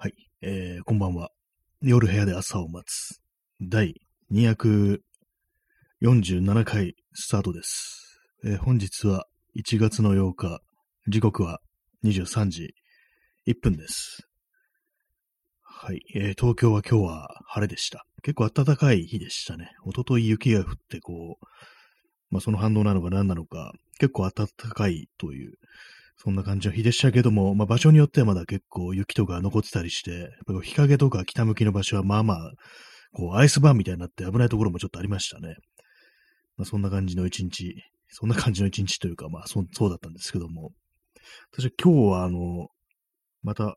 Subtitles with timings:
[0.00, 1.32] はい、えー、こんばんは。
[1.82, 3.20] 夜部屋で朝を待つ。
[3.60, 4.00] 第
[4.32, 5.00] 247
[6.62, 8.20] 回スタートです。
[8.44, 9.26] えー本日は
[9.56, 10.60] 1月の8日、
[11.08, 11.58] 時刻は
[12.04, 12.74] 23時
[13.48, 14.28] 1分です。
[15.64, 18.06] はい、えー東京は今日は晴れでした。
[18.22, 19.72] 結構暖かい日でしたね。
[19.84, 21.44] 一昨日雪が降ってこう、
[22.30, 25.54] まあその反応なのか何なのか、結構暖かいという、
[26.20, 30.30] そんな感じの日でしたけども、まあ、場所によってはまだ結構雪とか残ってたりして、
[30.64, 32.52] 日陰とか北向きの場所はまあまあ、
[33.12, 35.54] こうアイスバーンみたいになって危ないところもちょっとありましたね。
[36.56, 37.76] まあ、そんな感じの一日、
[38.08, 40.72] そんな感じの一日というか、まあそそうだったんですけども、
[41.52, 42.68] 私は今日はあの、
[43.42, 43.76] また、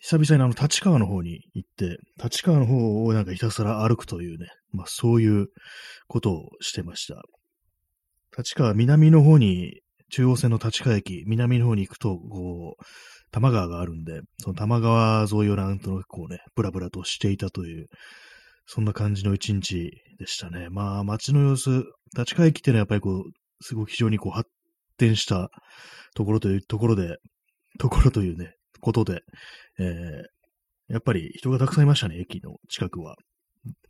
[0.00, 5.48] 久々にあの立川の方に行って、立川の方をなんかひたすら歩くというね、まあそういう
[6.08, 7.22] ことをしてました。
[8.36, 9.80] 立川南の方に
[10.14, 12.84] 中央線の立川駅、南の方に行くと、こう、
[13.32, 17.88] 多摩川があるんで、その多摩川沿いをなんとなくこうね、ブラブラとしていたという、
[18.64, 20.68] そんな感じの一日でしたね。
[20.70, 21.82] まあ、街の様子、
[22.16, 24.48] 立川駅っていうのはやっぱりこう、すごく非常にこう発
[24.98, 25.50] 展した
[26.14, 27.16] ところというところで、
[27.80, 29.22] ところというね、ことで、
[29.80, 33.16] えー、やっぱり人がたくさんいましたね、駅の近くは。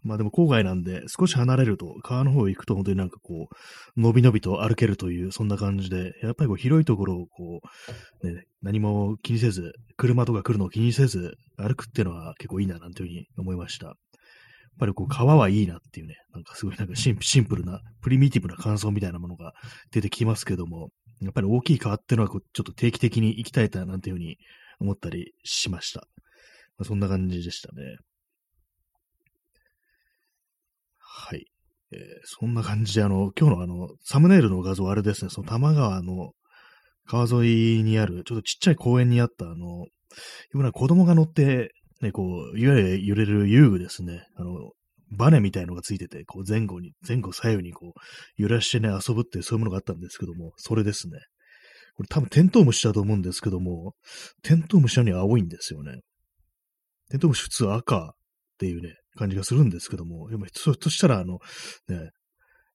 [0.03, 3.49] まあでも郊外なんで、少し離れると、川の方行くと本当になんかこ
[3.97, 7.61] う、のびのびと歩けるという、そんな感じで、やっぱりこう広いところをこ
[8.23, 13.87] う、ね、何も気にせず、車とか来るのを気にせず、歩くっていうのは結構いいな、なんていうふうに思いました。
[13.87, 13.97] やっ
[14.79, 19.55] ぱりこう、川はいいなっていうね、なんかすごいなんかシンシンプルな、プリミティブな感想みたいなものが
[19.91, 20.91] 出てきますけども、
[21.23, 24.37] やっぱり大きい川っていうのはこうちょっと定期的に行きたいな、なんていうふうに
[24.81, 26.07] 思ったりしました。
[26.77, 27.97] まあ、そんな感じでしたね。
[31.17, 31.47] はい。
[31.93, 36.33] えーそんな感じで、あの、今日のあの、サムネイルの画像、あれですね、その多摩川の
[37.07, 39.87] 川沿いにある、ちょっとちっちゃい公園にあった、あの、
[40.53, 41.71] 今子供が乗って、
[42.01, 44.73] ね、こう、いわゆる揺れる遊具ですね、あの、
[45.17, 51.19] バネみたいのがついてて、こう前後に、前後左右にこう、揺らしてね、遊ぶっていうそういうものがあったんですけども、それですね。
[51.95, 53.95] これ多分テントウムシだと思うんですけども、
[54.43, 56.01] テントウムシなのに青いんですよね。
[57.11, 58.11] テントウムシ普通赤っ
[58.59, 61.39] ていうね、感じがするんですけども、やっぱひょっとしたらあの、
[61.89, 62.11] ね、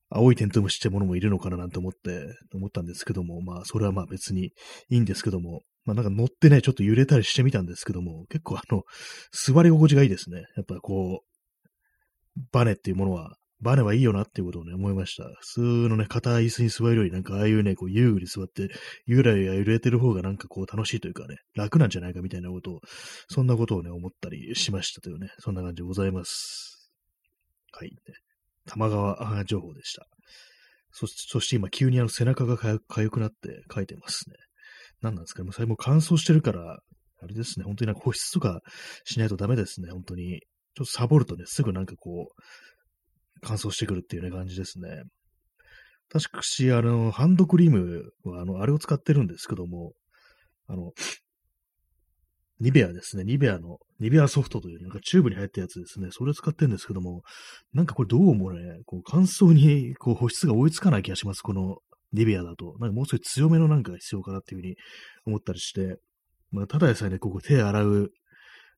[0.10, 4.52] 青いテントウムシってものもいるのかななんて思って、思ったんですけども、まあ、それはまあ別に
[4.90, 8.84] いいんですけども、まあなんか乗ってね、ちょっと揺れたりしてみたんですけども、結構あの、
[9.32, 10.46] 座り心地がいいですね。
[10.56, 15.26] やっぱこう、バネっていうものは、バネはいいよなっていうことをね、思いました。
[15.42, 18.70] 普通のね、硬い椅子に座るより、なんかああいうね、こう遊具に座って、
[19.06, 22.80] ゆらゆら揺れてる方がなんかこう楽しいというかね、楽なんじゃないかみたいなことを、
[23.28, 26.92] そんなことをね、思ったりしましたというね、そんな感じでございます。
[27.72, 27.92] はい、
[28.66, 30.08] 玉川情報でした。
[30.92, 34.36] そそして今急にあの背中がかゆかゆくなって書いてますね。
[35.02, 36.80] 何なんですかねもうそれも乾燥してるから、
[37.22, 38.62] あれですね、本当になんか保湿とか
[39.04, 40.42] しないとダメですね、本当に。
[40.76, 42.42] ちょっとサボるとね、すぐなんかこう、
[43.42, 45.04] 乾燥してくるっていうね、感じですね。
[46.12, 49.94] 確かし、あの、ハンドクリームは、あの、あれを使ってるんですけども、
[50.68, 50.92] あの、
[52.60, 53.24] ニベアですね。
[53.24, 56.10] ニベアの、ニベアソフトという、なんかチューブに入ったやつですね。
[56.12, 57.22] それを使ってるんですけども、
[57.74, 61.42] なんかこれどうもね、こう乾燥にこう保湿が追いつかない気がします。
[61.42, 61.78] この
[62.12, 62.76] ニベアだと。
[62.80, 64.76] なんかもう少し強めのなんかが必要かなっていうふうに
[65.26, 66.00] 思ったりして、
[66.52, 68.12] まあ、ただでさえね、ここ手洗う、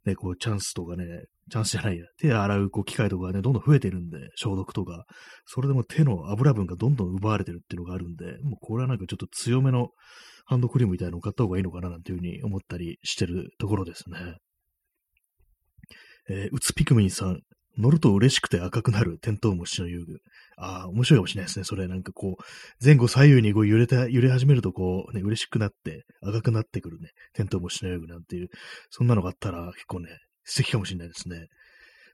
[0.05, 1.05] ね、こうチャンスとかね、
[1.51, 5.05] チャンスじゃないや、手洗うこう機会とかね、どんどん増えてるんで、消毒とか、
[5.45, 9.89] それでも手の油分がどんどん奪われてるっていうのがあるんで、もうこれはなんかちょっと強めの
[10.45, 14.37] ハンドクリームみたいなのを買った方がいいのかななんていうふうに思ったりしてるところですね。
[16.29, 17.41] えー、うつピクミンさん、
[17.77, 20.21] 乗ると嬉しくて赤くなるテントウムシの遊具。
[20.57, 21.65] ああ、面白いかもしれないですね。
[21.65, 22.43] それなんかこう、
[22.83, 28.49] 前後左右にこう揺れた、揺れ始めるとこう、ね、嬉しくなって、赤くなってくるね、テントウムシの遊具なんていう、
[28.89, 30.09] そんなのがあったら結構ね、
[30.43, 31.47] 素敵かもしれないですね。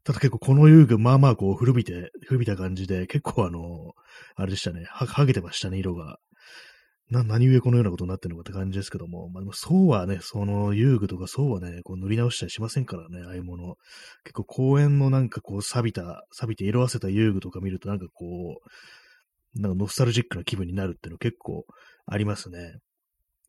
[0.03, 3.93] ただ結構この遊具、まあまあこう古びて、古びた感じで、結構あの、
[4.35, 6.19] あれでしたね、は、はげてましたね、色が。
[7.09, 13.75] な、何故このようなことになってるのかって感じですけども、まあでもそうはね、その遊具とかそうはね、こう塗り直したりしませんからね、ああいうもの。
[14.25, 18.59] 結構公園のなんかこう錆びた、錆びて色あせた遊具とか見るとなんかこ
[19.55, 21.65] う、なんかノスタルジックな気分になるっていうの結構
[22.05, 22.75] ありますね。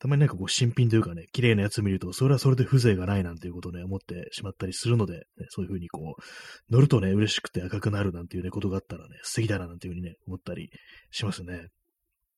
[0.01, 10.71] たまになんかこう新品というかね、綺麗なやつ見ると、それはそれで風情がないなんていうことをね、思ってしまったりするので、ね、そういうふうにこう、乗るとね、嬉しくて赤くなるなんていうね、ことがあったらね、素敵だななんていうふうにね、思ったり
[11.11, 11.67] しますね。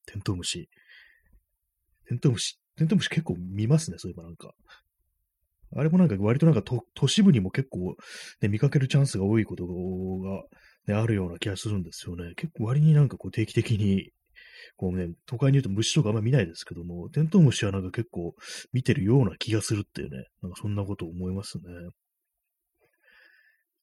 [0.06, 0.71] テントウムシ。
[2.11, 4.53] テントウムシ、テントウムシ結構見ますね、そういえばなんか。
[5.77, 7.95] あれもなんか割となんか都市部にも結構、
[8.41, 9.73] ね、見かけるチャンスが多いことが、
[10.89, 12.35] ね、あるような気がするんですよね。
[12.35, 14.11] 結構割になんかこう定期的に
[14.77, 18.35] こうね、都会にいると虫とかあんま見ないですけども、テントウムシはなんか結構
[18.73, 21.65] 見てるような気がするっていうね、なんかそんなことを思いますね。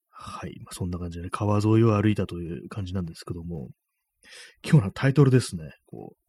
[0.09, 0.59] はい。
[0.63, 3.69] まあ、そんな感じでね、川沿いを歩いたという感じなんですけども、
[4.63, 6.26] 今日のタイトルですね、こう、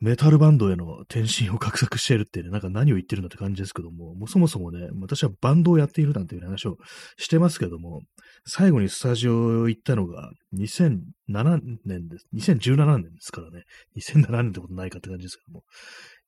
[0.00, 6.76] メタルバンドへの転身を画策しているってね、なんか何を言ってるんだって感じですけども、もうそもそもね、私はバンドをやっているなんていう話を
[7.16, 8.02] してますけども、
[8.46, 12.26] 最後にスタジオ行ったのが2007年です。
[12.34, 13.64] 2017年ですからね。
[13.96, 15.64] 2007年ってことないかって感じですけども。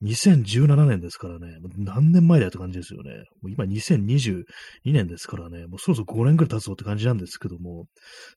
[0.02, 3.12] 2017年ですからね、何年前だって感じですよね。
[3.40, 4.44] もう今2022
[4.87, 7.87] 年ですからね、もうそろそろ5年くらい経つぞって感じなんですけども、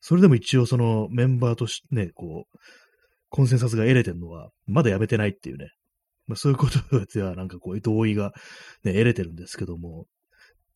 [0.00, 2.58] それでも一応そのメンバーとしてね、こう、
[3.34, 5.70] コンセンサスが得れてるのは、まだやめてないっていうね。
[6.28, 8.32] まあ、そういうことでは、なんかこう、同意が、
[8.84, 10.06] ね、得れてるんですけども、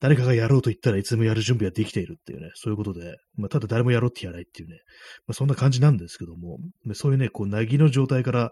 [0.00, 4.80] 誰かがやろうと言ったらいつもやる準備ができているっていうね、そういうことで、まあ、ただ誰もやろうってやらないっていうね、
[5.28, 6.58] まあ、そんな感じなんですけども、
[6.94, 8.50] そういうね、こう、なぎの状態から、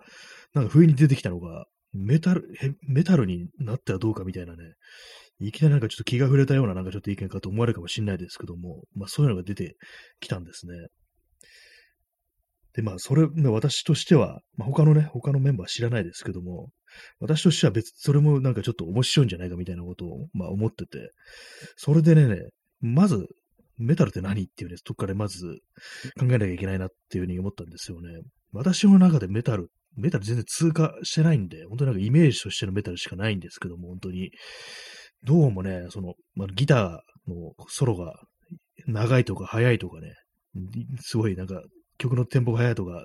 [0.55, 2.49] なんか不意に出てきたのが、メタル、
[2.83, 4.75] メタルになったらどうかみたいなね、
[5.41, 9.77] いきなりなんかちょっと気が触れたようななんかちょっと意見かと思われるかもしれないですけども、まあそういうのが出て
[10.21, 10.75] きたんですね。
[12.77, 16.69] で、まあ、それ、ね、私としては、まあ、他のね、他のメンバー知らないですけども、
[17.21, 21.11] 私としては別、それもなんかちょっと面白いんじゃないかみたいなことを、まあ、思ってて、
[21.77, 22.51] それでね、
[22.83, 23.27] まず、
[23.79, 25.59] メタルって何っていうね、とこからまず
[26.19, 28.09] 考えなきゃいけないなっていうふうに思ったんですよね。
[28.53, 34.31] 私の中でメタル、メタル全然通過してないんで、本当になんかイメージとしてのメタルしかないんですけども、本当に。
[35.25, 38.15] どうもね、その、まあ、ギターのソロが
[38.87, 40.15] 長いとか速いとかね、
[41.01, 41.63] すごいなんか
[41.99, 43.03] 曲のテンポが速いとか、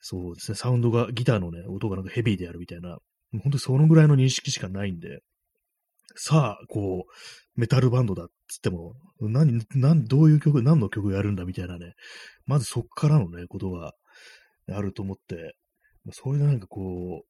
[0.00, 2.98] そうですね、サウンドが、ギターのね、音がなんかヘビーであるみたいな、
[3.32, 5.20] 本当にそのぐらいの認識しかないんで、
[6.14, 11.94] さあ、こう、メタルバンドだっつっても、何、何、どういう曲、何の曲やるんだみたいなね、
[12.46, 13.92] まずそっからのね、ことが
[14.72, 15.56] あると思って、
[16.12, 17.26] それでなんかこう、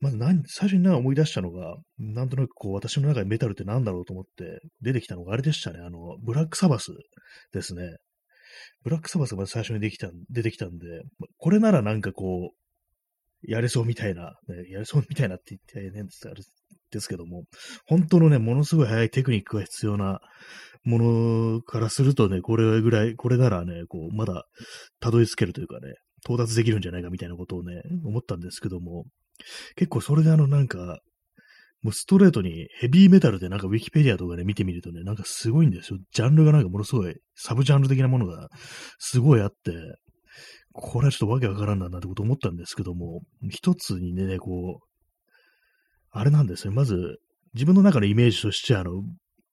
[0.00, 5.80] まず何、最初にな思い出したのが、なんとなくこう、私の中でメタルって何だろうと思って出てきたのがあれでしたね。
[5.80, 6.92] あの、ブラックサバス
[7.52, 7.96] ですね。
[8.82, 10.86] ブラックサバスが最初にできた、出てきたんで、
[11.38, 16.42] これならなんかこう、やれそうみたいな、ね、やれそうみたいなって言って変ですあれ
[16.90, 17.44] ですけども、
[17.86, 20.20] 本当のね、ものすごい速いテクニックが必要な
[20.84, 24.44] ものからするとね、これぐらい、これならね、こう、まだ
[25.00, 29.04] たどり着けるというかね、到達できるんじゃないかみたいなことをね、思ったんですけども、
[29.76, 31.00] 結構それであのなんか、
[31.84, 35.98] もうストレートにヘビーメタルでなんかウィキペディアとかで見てみるとね、なんかすごいんですよ。
[36.12, 38.48] ジャンルがなんかものすごい、サブジャンル的なものが
[38.98, 39.72] すごいあって、
[40.72, 43.20] これはちょっとわけわからんななんてこと思ったんですけども、
[43.50, 44.86] 一つにね、こう、
[46.10, 46.74] あれなんですね。
[46.74, 47.18] まず、
[47.52, 49.02] 自分の中のイメージとしてあの、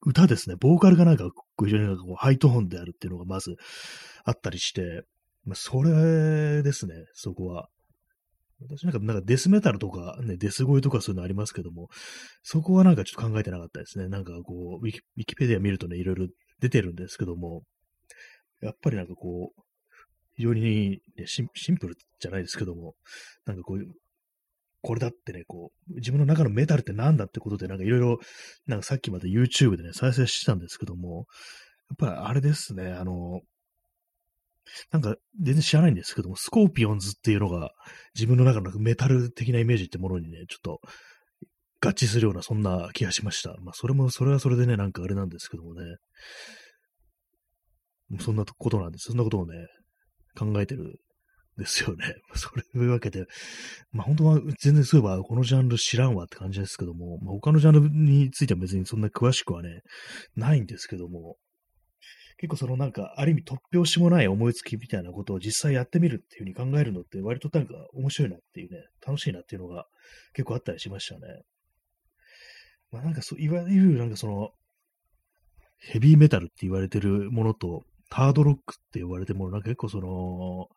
[0.06, 0.56] 歌ですね。
[0.58, 1.30] ボーカルがなんか、
[1.60, 3.56] 非常になんかこうハイトーンであるっていうのがまず
[4.24, 5.04] あったりして、
[5.44, 7.68] ま、それですね、そこは。
[8.70, 11.90] 私なんか、なんかデスメタルとか、ね、デス声とかそういうのありますけども、
[12.44, 14.08] そこはなんかちょっと考えてなかったですね。
[14.08, 16.28] なんかこう、ウィキウィキペディア見るとね、いろいろ
[16.60, 17.64] 出てるんですけども、
[18.62, 19.62] やっぱりなんかこう、
[20.36, 22.96] 非常に、ね、シンプルじゃないですけども、
[23.46, 23.94] なんかこういう、
[24.82, 28.20] これだってね、こう、自分の中のメタルって何だってことで、なんかいろいろ、
[28.66, 31.28] なんかさっきまで YouTube でね、再生してたんですけども、
[31.90, 33.42] やっぱりあれですね、あの、
[34.92, 37.72] なんか全然知らないんですけども、スコーピオンズっていうのが
[38.16, 40.82] 自分の中のメタル的なイメージってものにね、ちょっと
[41.84, 43.56] 合致するようなそんな気がしました。
[43.62, 45.82] まあそれも、それはそれでね、なんかあれなんですけどもね。
[48.20, 49.06] そんなことなんです。
[49.08, 49.68] そんなことをね、
[50.38, 50.94] 考えてるん
[51.58, 52.16] ですよね。
[52.36, 53.26] それというわけで、
[53.92, 59.82] まあ本当は全然そういえばこのジャンル知らんわって感じですけども、まあ、他のジャンルについては別にそんな詳しくはね、
[60.36, 61.38] ないんですけども、
[62.42, 69.86] 結構そのなんか、ある意味突拍子もない思いつきみたいなことを実際やってみるっていう風に考えるのって割となんか面白いなっていうね、楽しいなっていうのが
[70.34, 71.44] 結構あったりしましたね。
[72.92, 74.50] まあなんかそう、いわゆるなんかその、
[75.78, 80.68] ヘビーメタルって言われてるものと、ハードロックって言われてるもの、なんか結構その、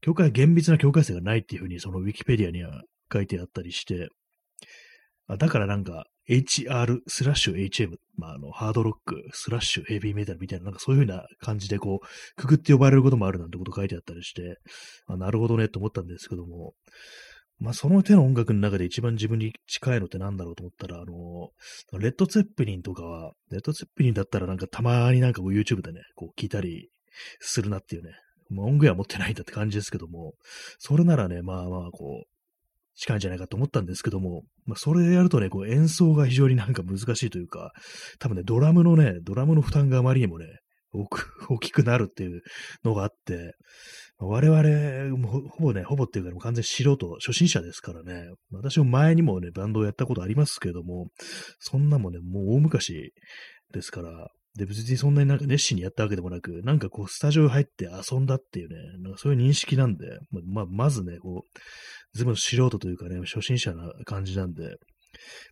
[0.00, 2.82] 境界、厳密な境界性がないっていうふうにそのウィキペディアには
[3.12, 4.08] 書いてあったりして、
[5.28, 14.58] あだからなんか、HR スラッシュ HM、まあ、あの、ハードロックスラッシュヘビーメタルみたいな、なんかそういう風な感じでこう、くくって呼ばれることもあるなんてこと書いてあったりして、
[15.06, 16.74] あなるほどねって思ったんですけども、
[17.58, 21.50] まあ、その手の音楽の中で一番自分に近いのって何だろうと思ったら、あの、
[21.98, 26.90] レッド・ツェッペリンとかは、レッド・ツェッペリンだったらなんかたまになんかこう YouTube でね、こう聞いたり
[27.40, 28.10] するなっていうね、
[28.50, 30.34] まあ、音源は持ってないんだって感じですけども、
[30.78, 32.35] それならね、まあまあこう、
[32.96, 37.72] 近いんじゃないかと思ったんですけども、まあ、それでやるとね、こう演奏が非常になんか難しいというか、
[38.18, 40.46] 多分ね、ドラムのね、ドラムの負担があまりにもね、
[41.48, 42.42] 大 きくなるっていう
[42.84, 43.54] のがあって、
[44.18, 48.30] 我々、もほぼね、ほぼっていうか、もう完全素人、初心者ですからね。
[48.50, 51.08] 私も前にもね、バンドをやったことありますけども、
[51.58, 53.12] そんなもね、もう大昔
[53.74, 60.06] ですから、で、別にそんなになんか熱心にやったわけでもなく、なんかこう、スタジオ入って遊んだっていうね、なんかそういう認識なんで、
[60.46, 61.58] まあ、まずね、こう、
[62.14, 64.76] 全部素人というかね、初心者な感じなんで、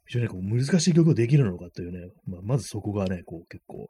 [0.07, 3.89] 非常にこう難しい曲をできるのかというね、まあ、まずそこがね、こう結構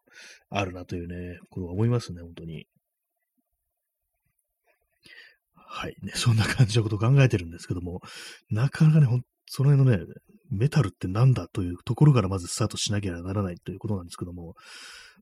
[0.50, 2.66] あるなというね、ことは思いますね、本当に。
[5.54, 5.96] はい。
[6.02, 8.00] ね、そんな感じのことを考えてるんですけども、
[8.50, 10.04] なかなかね、ほんその辺のね、
[10.50, 14.54] メタルってなんだというところからまずスタートしなきゃならないということなんですけども、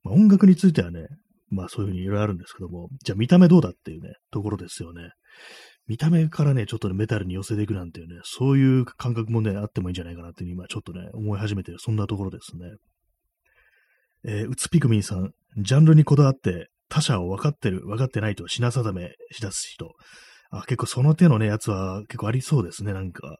[0.03, 1.07] まあ、音楽についてはね、
[1.49, 5.11] まあそういうふうにいろいろあるんですけども、じゃあ見た目どうだっていうね、ところですよね。
[5.87, 12.65] 見た目からね、ちょっとね、メタルに寄せていくなんていうね、そういう感覚もね、あってもいいんじゃないかなっていうに今ちょっとね、思い始めてる、そんなところですね。
[14.25, 19.91] えー、うつピクミンさん、ジャンルにこだわって他者を分かってる、分かってないと品定めしだす人。
[20.51, 23.37] あ、結構その手のね、やつは結構ありそうですね、なんか。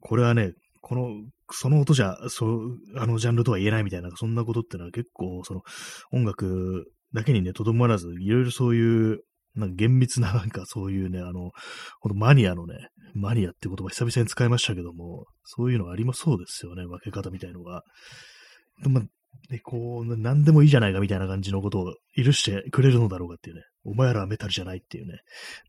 [0.00, 1.08] これはね、この、
[1.52, 5.62] その音じゃ、そう、あのジャンルとは言えないみたいな、そんなことってのは結構、その、
[6.12, 9.20] 音楽だけにね、とどまらず、いろいろそういう、
[9.54, 11.50] なんか厳密ななんかそういうね、あの、
[12.00, 17.82] ほんとマニアのね、マニアって言葉久々に使いましたけども、そういうのありもそうですよね、分け方みたいのが。
[18.82, 19.02] でま
[19.48, 25.20] で、こう、何でもいいじゃないかみたいな感じのことを許してくれるのだろうかっていうね、お前らはメタルじゃないっていうね、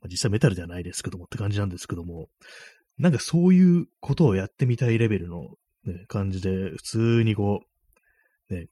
[0.01, 2.27] まあ、実際メタルではないですけどもって感じなんですけども、
[2.97, 7.61] なんかそういうことをやってみたいレベルの、ね、感じで、普通にこ
[8.49, 8.67] う、ね、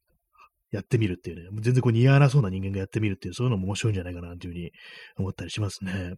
[0.72, 4.72] やってみるっていうね、全然こう似合わなそうな人間がやってみるっていう、そういうのも面白いんじゃないかなというふうに
[5.18, 6.14] 思ったりしますね。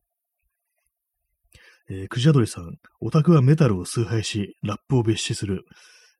[1.89, 5.63] えー、クジアドリさん、オタクはメタルを崇拝し、ラップを別視する。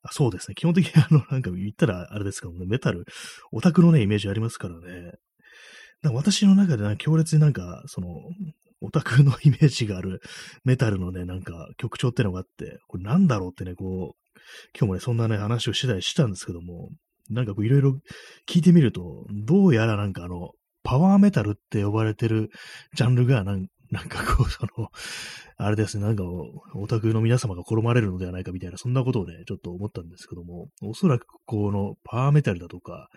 [0.02, 0.56] あそうですね。
[0.56, 3.06] 基本的にあの、なんか言ったらあれですけどね、メタル、
[3.52, 5.14] オタクのね、イメージありますからね。
[6.02, 8.10] なんか私の中でな強烈になんか、その、
[8.82, 10.20] オタクのイメージがある
[10.66, 14.23] メタルのね、なんか曲調ってのがあって、これなんだろうってね、こう、
[14.78, 16.90] 今日もね、そんなね、話をしたりしたんですけども、
[17.30, 17.98] なんかこういろいろ
[18.50, 20.52] 聞いてみると、どうやらなんかあの、
[20.84, 22.50] パワーメタルって呼ばれてる
[22.96, 24.90] ジャンルがなんなんかこう、 その、
[25.58, 26.24] あれですね、なんか
[26.74, 33.08] オタクの皆様が転まれるのではないかみたいな、そんなことをね、ちょっと思ったんですけども、おそらくこのパワーメタルだとか、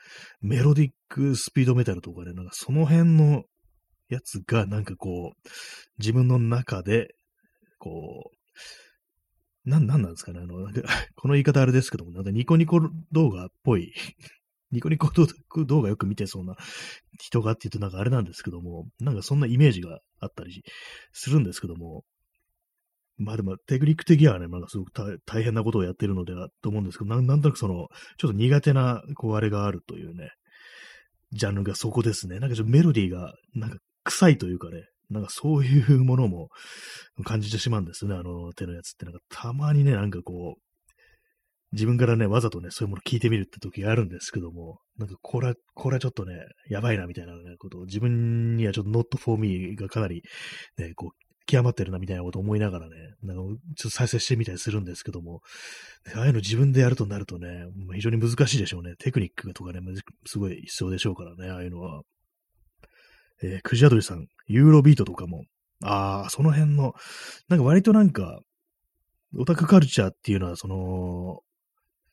[0.42, 3.45] メロディックスピードメタルとかね、なんかその辺の
[4.11, 5.49] やつが、なんかこう、
[5.99, 7.14] 自分の中で、
[7.78, 8.35] こう、
[9.66, 10.82] なん、なんなんですかね、あの、なんか
[11.16, 12.80] この言い方あれですけども、なんかニコニコ
[13.12, 13.92] 動画っぽい。
[14.73, 15.11] ニコニコ
[15.64, 16.56] 動画よく見てそうな
[17.20, 20.64] 人がって言うとなんかあれなんですけども、なんかそんなイメージがあったり
[21.12, 22.04] するんですけども、
[23.16, 24.92] まあでもテクニック的にはね、なんかすごく
[25.25, 30.30] 大変なことをやってるのではと思うんですけど、なんなんとなくその、ちょっと苦手な、こうあれがあるというね、
[31.32, 32.40] ジャンルがそこですね。
[32.40, 36.48] なんかちょっとメロディーが、なんか臭いというかね、なんかそういうものも
[37.25, 39.04] 感じてしまうんですね、あの手のやつって。
[39.04, 40.60] なんかたまにね、なんかこう、
[41.72, 46.34] 自分からね、わざとね、そういうもの聞いてみるって時があるんですけども、なんかこれは、これはちょっとね、
[46.68, 50.22] やばいなみたいな、ね、ことを自分にはちょっと not for me がかなり、
[50.78, 53.42] ね、こう、極まってるなみたいなことを思いながらね、なんか
[53.76, 55.42] ちょっと再生してみたりするんですけども、
[56.16, 58.94] ああいうの自分でやるとなるとね、非常に難しいでしょうね。
[58.98, 59.80] テクニックとかね、
[60.26, 62.02] すごい必要でしょうからね、ああいうのは。
[63.42, 65.44] えー、クジアドリさん、ユーロビートとかも、
[65.82, 66.94] ああ、その辺の、
[67.48, 68.40] なんか割となんか、
[69.36, 71.40] オタクカルチャーっていうのは、その、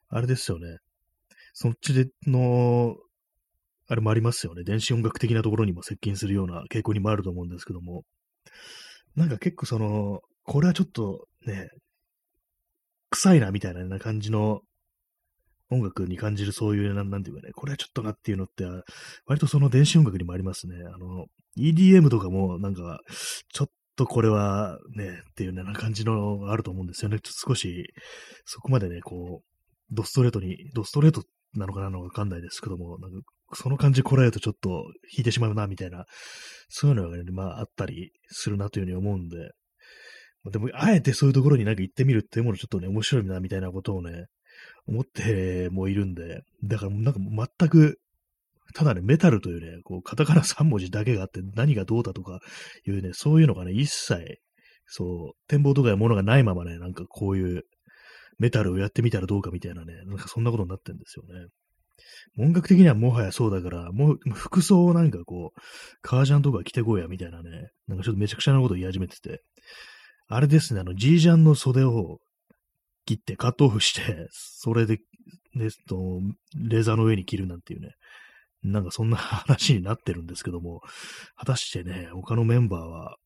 [0.10, 0.80] あれですよね。
[1.54, 2.96] そっちでの、
[3.88, 4.64] あれもありますよね。
[4.64, 8.04] 電子音楽的なところにも接近するような傾向にもあると思うんですけども。
[9.16, 11.70] なんか結構その、これはちょっとね、
[13.12, 14.62] 臭いなみたいな感じの
[15.74, 18.66] 音楽に感じるそういう、なんなんていうかね、これはちょっとなっていうのって、
[19.26, 20.76] 割とその電子音楽にもありますね。
[20.94, 21.26] あの、
[21.58, 23.00] EDM とかもなんか、
[23.54, 27.20] ちょっとこれはね、っていうような感じのあると思うんですよね。
[27.20, 27.94] ちょっと少し、
[28.46, 31.24] そこまでね、こう、ドストレートに、ドストレート
[31.56, 33.18] なのかなのかわかんないですけども、なんか
[33.56, 36.06] その感じこらえるとちょっと引いてしまうな、みたいな、
[36.70, 39.52] そういうのがね、まああったりするなというふうに思うんで、
[40.52, 44.26] でも、あえてそういうところになんか行ってみるっていうものちょっとね、面白いな、みたいなことをね、
[44.88, 47.20] 思ってもいるんで、だからなんか
[47.60, 48.00] 全く、
[48.74, 52.40] ただね、メタルというね、こう、カタカナ3文字だけがあって何がどうだとか
[52.88, 54.40] いうね、そういうのがね、一切、
[54.86, 57.64] そう、展望とかいうものがないままね、なんかこういう
[58.40, 61.48] メタルをやってみたらどうかみたいなね、なんかそんなことになってんですよね。
[62.40, 65.60] 音楽的にはもはやそうだから、もう服装をなんかこう、
[66.02, 69.42] 革ジャンとか着てこいやみたいなね、なんかちょっとめちゃくちゃなこと言い始めてて、
[70.28, 72.20] あれですね、あの、G ジャンの袖を
[73.06, 75.00] 切ってカットオフして、それで、
[75.56, 76.22] ね、と、
[76.56, 77.92] レーザーの上に着るなんていうね、
[78.64, 80.82] なんかそんな話になってるんですけども、
[81.36, 83.18] 果たしてね、他のメンバーは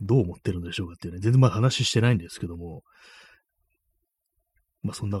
[0.00, 2.82] どう思ってるんでしょうかっていうね、全然まだ話してないんですけども、
[4.82, 5.20] まあそんな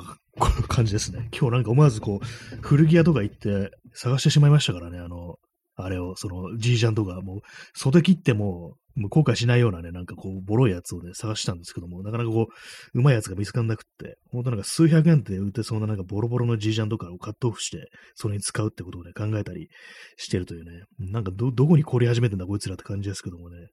[0.68, 1.28] 感じですね。
[1.32, 5.38] 今日なんか思わずこう、古着屋とか行って探してしまいましたからね、あの、
[5.76, 7.40] あれを、その、じいちゃんとか、もう、
[7.74, 19.68] 袖切っても、もうもう後悔しないようなね、なんかこう、ボロいやつをね、探したんですけども、なかなかこう、うまいやつが見つかんなくって、ほんとなんか数百円で売ってそうななんかボロボロのじいちゃんとかをカットオフして、それに使うってことをね、考えたり
[20.16, 23.68] してるというね、なんかど、どこに凝り始めてんだこいつらって感じですけどもね。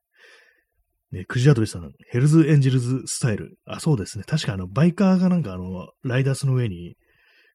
[1.12, 3.58] ね、クジアドリさん、ヘルズエンジェルズスタイル。
[3.65, 4.24] あ、そうですね。
[4.27, 6.96] 確かあの、バイカーがなんかあの、ライダースの上に、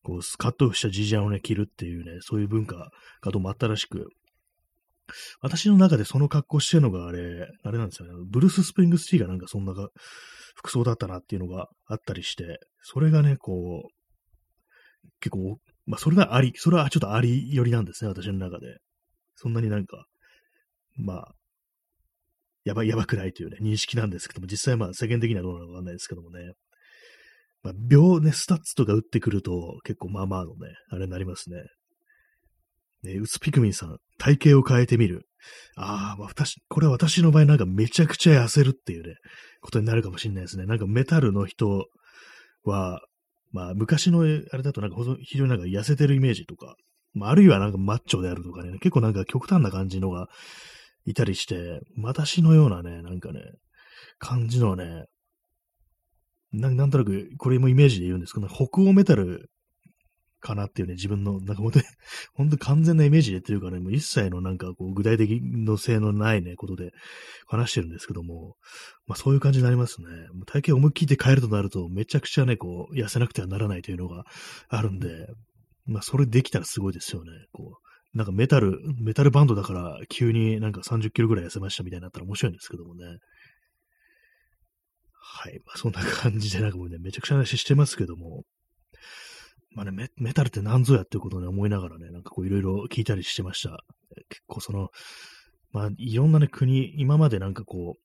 [0.05, 2.77] こう、カットオフしたジージャンをね、着るっていうね、そういう文化
[3.21, 4.07] がどうもあったらしく、
[5.41, 8.15] 私の中でその格好してるのがあれ、あれなんですよね。
[8.31, 9.75] ブルース・スプリングスティーがなんかそんな
[10.55, 18.79] 服装だったなっていうのがあったりして、それがね、こう、結構、まあそれがあり、それはちょっとあり寄りなんですね、私の中で。
[19.37, 20.05] そんなになんか、
[20.97, 21.35] まあ、
[22.65, 26.53] やばい、やばくないというね、認識なんですけども、実際まあ世間的にはどうなのかわかんないですけどもね。
[27.63, 31.57] まあ、秒ね、スタッツとか打ってくると、結構まあまあのね、あれになりますね。
[33.03, 35.29] ね、うつピクミンさん、体型を変えてみる。
[35.77, 39.15] ああ、私、これは私の場合なんかめちゃくちゃ痩せるっていうね、
[39.61, 40.67] ことになるかもしれないですね。
[40.67, 41.87] なんかメタルの人
[42.65, 43.01] は、
[43.53, 46.77] まあ昔のあれだとなんか非常になんか痩せてるイメージとか、
[47.15, 50.29] まあ、あるいはなんかマッチョであるとかね、結構なんか極端な感じのが
[51.07, 53.41] いたりして、私のようなね、なんかね、
[54.19, 55.07] 感じのね、
[56.53, 59.51] ななんとなく、これもイメージで言うんですけど、北欧メタル
[60.41, 61.85] かなっていうね、自分の、なんか本当に、
[62.35, 66.93] 本当完全なイメージでってるからね、もう一切のなんかこう具体的の性のないね、ことで
[67.47, 68.57] 話してるんですけども、
[69.07, 70.09] まあそういう感じになりますね。
[70.47, 74.25] 体型思いっきり変えるとなると、めちゃくちゃね、こう、痩せなくてはならないというのが
[74.69, 75.27] あるんで、
[75.87, 77.31] まあそれできたらすごいですよね。
[77.53, 83.05] こう、なんかメタル、メタルバンドだから急になんか30キロぐらい痩せましたみたいになったら面白いんですけどもね。
[85.13, 85.61] はい。
[85.67, 88.45] まあそんな感じでなんかもうね、めちゃくちゃ話してますけども、
[89.71, 93.79] まあねメ、メタルって何ぞやっていうことをね、思いながらね、なんかこういろいろ聞いたりしてました。
[94.29, 94.89] 結構その、
[95.73, 98.01] まあいろんなね、国、今までなんかこう、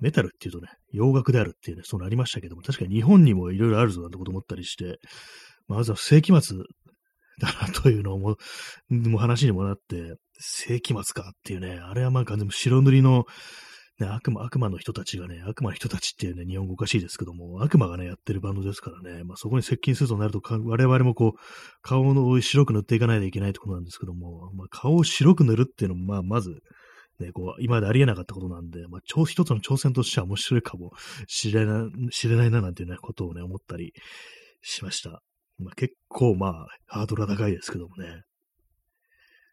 [0.00, 4.98] メタルっていうとね、洋楽であるっていうね、そうなりましたけども、確かに日本にもいろいろあるぞなんてこと思ったりして、
[5.68, 6.56] まずは世紀末
[7.38, 8.36] だなというのも、
[8.88, 13.26] も話にもなって、世紀末かっていうね、あれはまあ完全に白塗りの、
[14.00, 21.38] ね、悪魔、悪魔の人たちがね、悪魔の人たちっていうね、日本語おかしいですけども、悪魔がね、やってるバンドですからね、まあそこに接近するとなると、我々もこう、
[21.82, 26.62] 顔を白く塗っていかないといけないってことなんですけども、まあ顔を白く塗るっていうのも、まあまず、
[27.20, 30.92] ね、こう、今までありえなかったことなんで、まあ、超一つの挑戦としては面白いかも
[31.26, 33.92] しれない、知れないななんていうね、ことをね、思ったり
[34.62, 35.22] しました。
[35.58, 38.22] まあ、結構まあ、ハードルは高いですけどもね。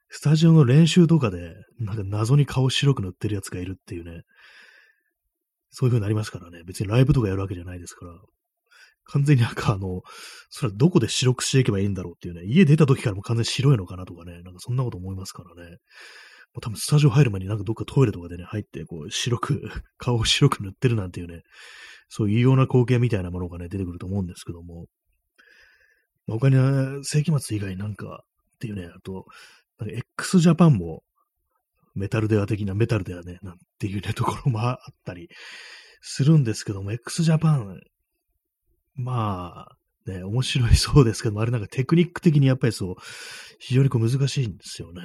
[0.10, 4.24] スタジオの練習とかで、なんか謎に顔白く塗ってるやつがいるっていうね、
[5.70, 6.64] そういう風になりますからね。
[6.66, 8.14] 別にライブとかやるわけじゃないですから。
[9.10, 10.02] 完全になんかあの、
[10.50, 15.78] それはどこで白くしていけばいいんだろうっていうね、家出た時からも完全に白いのかなとかね、なんかそんなこと思いますからね。
[16.54, 19.62] もう多分スタジオ入る前になんかどっかトイレとかでね、入って、こう、白く、
[19.98, 21.44] 顔を白く塗ってるなんていうね、
[22.10, 24.88] そういう異様な光景みたいなものがね、出てくると思うんですけども、
[26.26, 28.24] まあ他には、世紀末以外なんか
[28.56, 29.26] っていうね、あと、
[29.86, 31.04] x ジャパンも
[31.96, 35.30] メタルデア的なメタルデアね、なんていうね、ところもあったり
[36.02, 37.80] するんですけども、x ジャパン、
[38.96, 39.78] まあ、
[40.10, 42.96] ね、面白いそうですけども、あれなんかテクニック的にやっぱりそう、
[43.60, 45.02] 非常にこう難しいんですよね。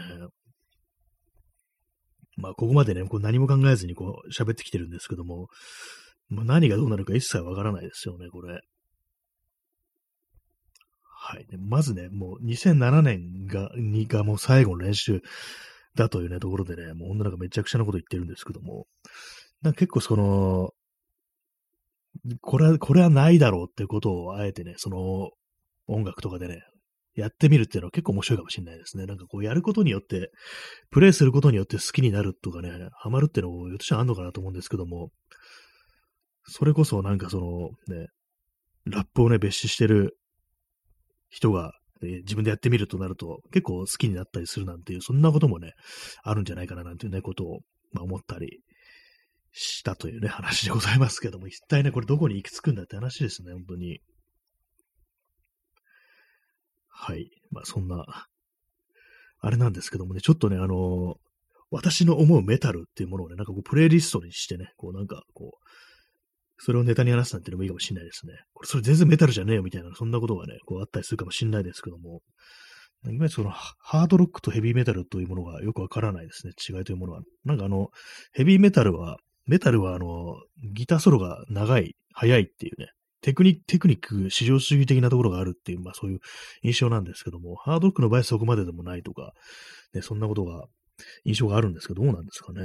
[2.36, 5.48] まあ、ここまでね、こう何も考えずにこう喋ってきてるんですけども、
[6.28, 8.60] まあ、何がどうなるか一切わからないですよね、これ。
[11.24, 11.46] はい。
[11.56, 15.22] まずね、もう2007年が、にがもう最後の練習
[15.94, 18.86] だというね、ところでね、もう女の子めちゃくちゃなこと言ってるんですけども、
[19.62, 20.70] なんか結構その、
[22.40, 25.30] これは、これはないだろうってことをあえてね、その
[25.86, 26.60] 音楽とかでね、
[27.14, 29.06] やってみるっていうのは結構面白いかもしれないですね。
[29.06, 30.32] なんかこうやることによって、
[30.90, 35.12] プレイすることによって好きになるとかね、ハマるっていうのもよっとしたらあんのかなと思うんですけども、
[36.46, 38.08] それこそなんかそのね、
[38.86, 40.16] ラップをね、別紙してる
[41.32, 41.72] 人が、
[42.04, 45.72] え自分でやってみるとなると結構好きになったりするなんていう、そんなこともね、
[46.22, 47.60] あるんじゃないかななんていうね、ことを、
[47.92, 48.60] まあ、思ったり
[49.52, 54.00] したというね、話でございますけども、一体ね、これどこに行き着くんだって話ですね、本当に。
[56.88, 57.30] はい。
[57.50, 58.04] まあ、そんな、
[59.40, 61.14] あれなんですけどもね、ちょっとね、あのー、
[61.70, 65.66] 私の思うメタルっていうものをね、なんかこう、プレイリストにしてね、こう、なんか、こう、
[66.64, 68.34] それをネタに話すなんていうのもいいかもしれないですね。
[68.54, 72.22] これ、それ全然メタルじゃねえよみたいな、そんなことがね、こうあったりするかもしれないですけども、
[73.10, 76.52] いまいちそのハードロックとヘビーメタルというものがよくわからないですね。
[76.56, 77.22] 違いというものは。
[77.44, 77.88] なんかあの、
[78.32, 80.36] ヘビーメタルは、メタルはあの、
[80.72, 82.90] ギターソロが長い、速いっていうね、
[83.22, 86.20] テクニテクニック、至上主義的なところがあるっていう、まあそういう
[86.62, 89.32] 印象なんですけども、ハードロックの場合そこまででもないとか、
[89.94, 90.66] ね、そんなことが、
[91.24, 92.60] 印象があるんですけど、どうなんですかね。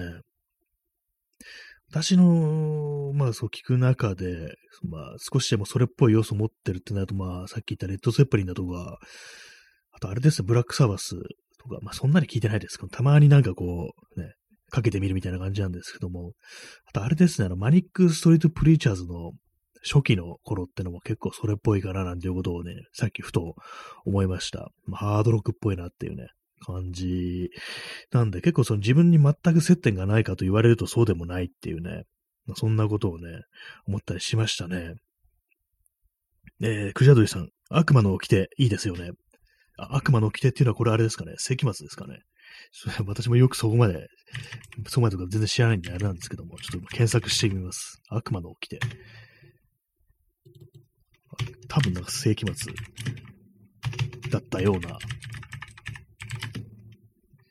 [1.89, 4.55] 私の、まあそう聞く中で、
[4.89, 8.99] まあ少しでもそれっぽい要素を持ってるってなると、まあさっき言ったレッド・セップリンだとか、
[9.91, 11.15] あとあれですね、ブラックサバス
[11.59, 14.33] とか、まあそんなに聞いてないですけど、たまになんかこう、ね、
[14.69, 16.33] かけてみるみたいな感じなんですけども、
[16.87, 19.31] あとあれですね、あの、マニック・ストリート・プリーチャーズの
[19.83, 23.55] 初期の頃ってのも結構それっぽいかななんていうことをね、さっきふと
[24.05, 24.69] 思いました。
[24.85, 26.27] まあ、ハードロックっぽいなっていうね、
[26.65, 27.49] 感じ
[28.11, 32.03] なんで結構その自分に全く接点がないかと言われるとそうでもないっていうね、
[32.45, 33.41] まあ、そんなことをね、
[33.87, 34.95] 思ったりしましたね。
[36.61, 39.11] えー、クジャドリさん、悪魔の掟いいですよね。
[39.77, 42.21] 悪魔の掟っていうのはこれあれですかね世紀末ですかね
[43.05, 44.07] 私もよくそこまで、
[44.87, 48.01] そこまでとか全然知らないんであれなんですけども、ちょっと検索してみます。
[48.09, 48.79] 悪魔の掟。
[51.67, 52.73] 多分なんか世紀末
[54.31, 54.97] だったような。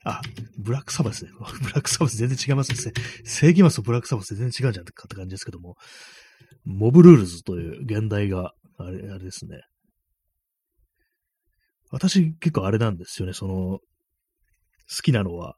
[0.08, 0.22] あ、
[0.56, 1.32] ブラックサバスね。
[1.34, 2.92] ブラックサバス全然違いますね。
[3.24, 5.74] 世紀末とブラックサバス全然違うじゃんって感じですけども。
[6.64, 9.60] モブルールズという現代が、あれ、あれですね。
[11.90, 13.32] 私結構あれなんですよね。
[13.32, 13.80] その、好
[15.02, 15.56] きなのは、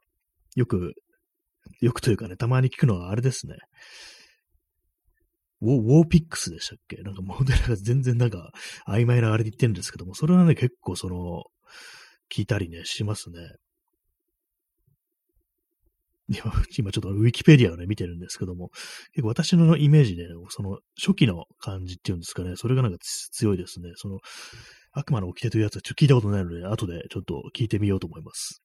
[0.56, 0.94] よく、
[1.80, 3.56] よくというかね、たまに聞くのはあれですね。
[5.60, 7.02] ウォウォーピックスでしたっけ？
[7.02, 8.52] なんかモデルが全然なんか
[8.86, 11.44] 曖昧なあれで言ってるんですけども、それはね、結構その、
[12.32, 13.40] 聞いたりね、しますね。
[16.76, 18.70] 今ちょっとウィキペディアをね、見てるんですけども、
[19.12, 22.98] 結構私のイメージで、ね、その初期の感じっていうんですかね、それがなんか
[23.32, 23.92] 強いですね。
[23.96, 24.18] その、
[24.92, 28.62] 悪魔の掟というやつはちょっと聞いたことないので、後でちょっと聞いてみようと思います。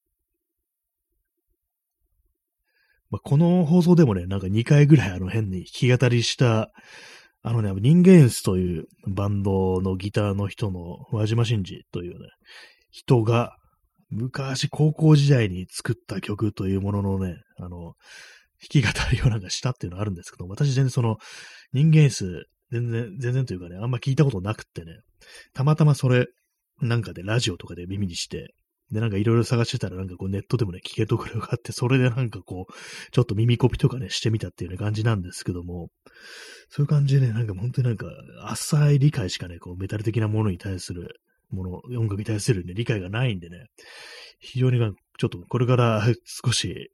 [3.09, 6.71] まあ、この放送でもね、なんか2回ぐらいあの変に弾き語りした、
[7.43, 12.29] あのね、人間スというバンドのギターの人の輪島真司というね、
[12.89, 13.55] 人が
[14.13, 17.95] 昔高校時代に作った曲というもののね、あの、
[18.71, 21.17] 弾き語りをなんかしたっていうのがあるんですけど、私全然その
[21.73, 24.99] 人間ス、全然、全然というかね、あんま聞いたことなくってね、
[25.53, 26.27] たまたまそれ、
[26.81, 28.53] なんかでラジオとかで耳にして、
[28.91, 32.73] で、なんかいろいろ探してたら、なんかこうネットでもね、聞けところがあって、それでなんかこう、
[33.11, 35.89] ちょっと耳コピとかね、してみたっていうね、感じなんですけども、
[36.69, 38.07] そういう感じでね、なんか本当になんか、
[38.43, 41.19] 浅い理解しかね、こう、メタル的なものに対する
[41.53, 43.67] もの、音楽に対するね、理解がないんでね、
[44.39, 44.79] 非常に
[45.17, 46.91] ちょっとこれから 少し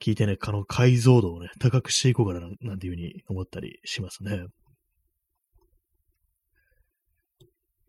[0.00, 4.46] 聞いてね、あの解像度をね、高くしていこうかな、なんていうふうに思ったりしますね。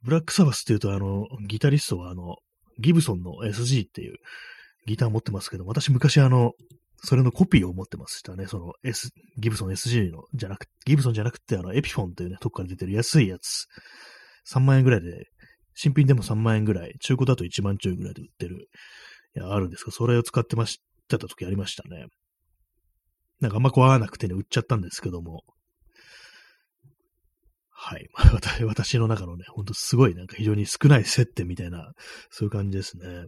[0.04, 2.38] ブラックサバスっていうと、あの、ギタリストはあの、
[2.80, 4.18] ギブソンの SG っていう
[4.88, 6.54] ギター持ってますけど、私昔あの、
[7.04, 8.48] それのコピーを持ってましたね。
[8.48, 13.68] その S、ギブソン SG の、じゃなくギブソンじゃなくて、あの、エピフォンというね、とこから出てる安いやつ。
[14.48, 15.28] 3万円ぐらいで、
[15.82, 18.70] 新品でも3万円ぐらい、中古だと1万ちょいぐらいで売ってる、
[19.36, 22.06] いや、あるんですけど、それを使ってました、た時ありましたね。
[23.40, 25.44] なんかあんまこう合わなくてね、売っちゃったんですけども。
[27.72, 28.08] はい。
[28.64, 31.94] 私の中のね、ほんとすごいなんか非常に少ない接点みたいな、
[32.30, 33.26] そういう感じですね。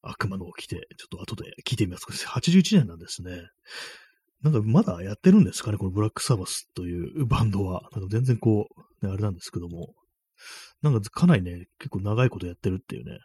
[0.00, 2.06] 悪魔の起きて、ちょっと後で聞いてみます。
[2.06, 3.48] 81年なんですね。
[4.42, 7.88] なんかまだやってるんですかね、このブラックサバスというバンドは。
[7.92, 8.68] なんか全然こ
[9.02, 9.94] う、ね、あれなんですけども。
[10.82, 13.18] なんかかなりね、結構長いことやってるっていうね、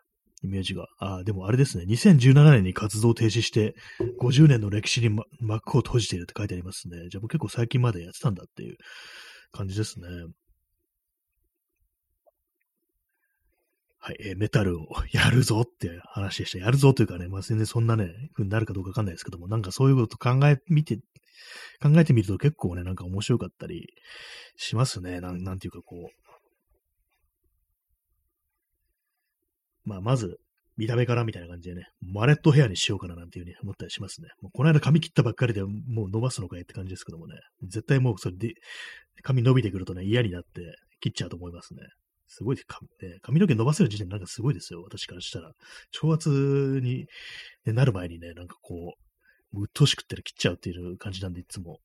[0.44, 0.88] イメージが。
[0.98, 1.86] ああ、でもあれですね。
[1.86, 3.76] 2017年に活動停止して、
[4.20, 7.10] 50年の歴史に、ま、幕を閉じているって書いてありますね。
[7.10, 8.78] じゃあもう結構最近までやってたんだっていう
[9.52, 10.08] 感じですね。
[14.06, 16.58] はい、え、メタルをやるぞって話でした。
[16.58, 20.98] やるぞというかね、まあ、全然そんなね、風になるかどうかわかんないですけども、なんかそういうこと考え、見て、
[21.82, 23.88] 考えてみると結構ね、なんか面白かったり
[24.58, 25.22] しますね。
[25.22, 26.10] なんなんていうかこう、
[29.86, 30.38] まあ、まず、
[30.76, 34.28] 見た目からみたいな感じでね、マレットヘアにしようかななんていうふうに思ったりしますね。
[34.42, 35.70] もうこの間髪切ったばっかりでも
[36.08, 38.56] う伸ばすのかいって感じですけどもね、絶対もうそれで、
[39.22, 41.84] 髪伸びてくるとね、嫌になって切っちゃうと思いますね。
[42.36, 42.58] すごい、
[43.22, 45.52] 髪の毛伸ばせる時点でなんかすごいですよ、私からしたら。
[45.94, 47.06] 挑発に、
[47.66, 48.96] なる前にね、なんかこ
[49.54, 51.80] う、鬱陶しくって切っちゃうっていう感じなんで、いつも。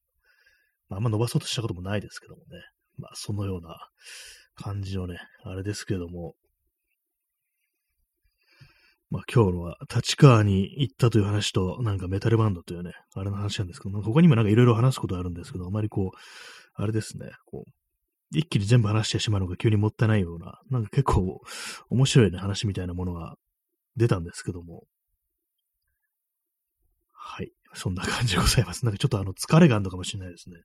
[0.89, 2.47] まあ、あんま伸ばそうとしたこともないですけどもね。
[2.97, 3.77] まあ、そのような
[4.55, 6.35] 感じのね、あれですけども、
[9.11, 16.19] まあ今日のは立川に行ったという話と、なんかメタルバンドというね、あれの話なんですけど、他にもなんかいろいろ話すことあるんですけど、あまりこう、
[16.75, 17.71] あれですね、こう、
[18.31, 21.41] 一気に全部話してしまうのが急にもったいないような、なんか結構
[21.91, 23.37] 面白いね、話みたいなものが
[23.97, 24.85] 出たんですけども。
[27.13, 27.53] はい。
[27.75, 28.85] そんな感じでございます。
[28.85, 30.57] なんかちょっとあの、疲れがあるのかもしれないですね。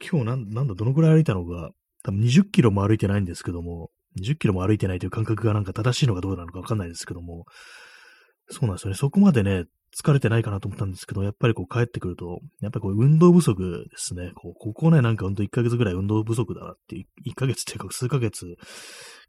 [0.00, 1.70] 今日なん、なんだ、どのくらい歩いたのか、
[2.02, 7.44] 多分20キロも歩いてないんですけども、20キロも歩いてないという感覚がなんか正しいのかどうなのかわかんないですけども、
[8.48, 8.96] そうなんですよね。
[8.96, 9.64] そこまでね、
[9.96, 14.30] 疲れてないかなと思ったんですけど、やっぱりこう帰ってくると、やっぱりこう運動不足ですね。
[14.36, 18.46] こうここね、なんかほんと1ヶ月ぐらい運動不足だなっていう、1ヶ月っていうか数ヶ月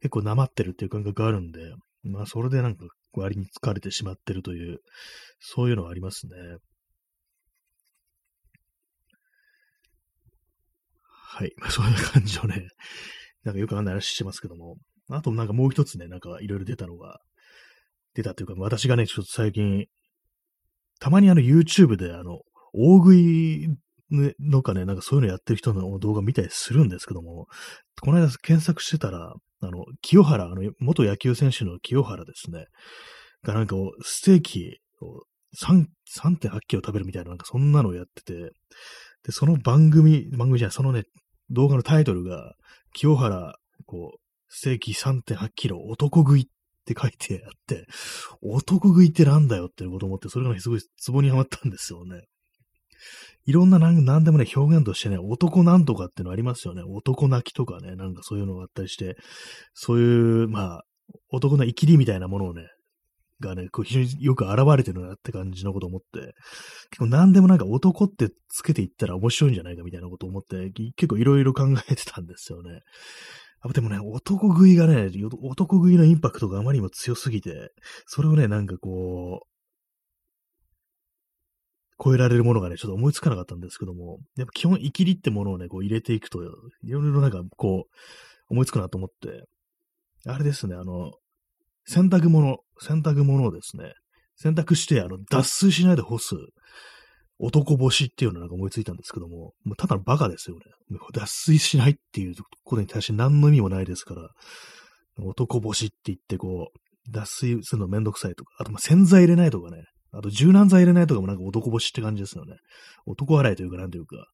[0.02, 1.60] 結構なまってるっていう感覚があるんで、
[2.04, 4.80] まあそれでなんか割に疲れてしまってるという、
[5.40, 6.34] そういうのはありますね。
[11.04, 11.54] はい。
[11.58, 12.68] まあそういう感じをね、
[13.44, 14.78] なんかよくあんな話してますけども、
[15.10, 17.20] あとなんかもう一つね、なんかいろいろ出たのが、
[18.14, 19.86] 出たというか、私がね、ちょっと最近
[21.02, 22.40] たまにあの YouTube であの、
[22.74, 23.68] 大食い
[24.40, 27.48] のかね、なんかそういうのやってる人の動画見たりするんですけども、
[28.02, 29.34] この間検索してたら、
[29.64, 32.66] あの、清原、あの、元野球選手の清原ですね、
[33.44, 35.24] がなんかステーキを
[35.60, 38.52] 3.8キロ食べるみたいな、なんかそんなのをやってて、
[39.24, 41.04] で、その番組、番組じゃない、そのね、
[41.50, 42.54] 動画のタイトルが、
[42.94, 43.56] 清原、
[43.88, 46.46] こう、ステーキ3.8キロ男食いっ
[46.92, 47.86] って書いてあって、
[48.42, 52.24] 男食いってなんだよっていうこと思って、それがすごいツボにはまったんですよね。
[53.46, 56.84] いろんななんなんでもね、表現としてね、男なんとかっていうのありますよね。
[56.84, 59.16] 男泣きとかね、なんかそういうのがあったりして、
[59.74, 60.84] そういう、まあ、
[61.32, 62.68] 男の生きりみたいなものをね、
[63.42, 66.34] がね、こう非常によく現れてるなって感じのこと思って、
[66.92, 72.82] 結構何でもなんか男ってつけていったら面白いんじゃないかみたいなこと思って、結構いろいろ考えてたんですよね。
[73.70, 75.10] でもね、男食いがね、
[75.44, 77.72] 男食いのインパクトがあまりにも強すぎて、
[78.08, 79.48] それをね、なんかこう、
[82.04, 86.46] 超えられるものがね、ちょっと思いつかなかったんですけども、やっぱ基本、生きりってものをね、こう入れていくと、い
[86.90, 87.96] ろいろなんかこう、
[88.50, 89.46] 思いつくなと思って、
[90.26, 91.12] あれですね、あの、
[91.86, 93.94] 洗濯物、洗濯物をですね、
[94.36, 96.36] 洗濯して、あの、脱水しないで干す。
[97.44, 100.64] 男星っていうのなんか思いついたんですけども、もうただのバカですよね。
[101.14, 104.30] 脱水しないっていうことに対して何の意味もないですから、
[105.18, 112.58] 男星って言ってこう、脱水するのめんどくさいとか、あとま洗剤入れないとかね、あと柔軟剤入れないとかもなんか男星って感じですよね。
[113.06, 114.26] 男洗いというかなんというか、やっ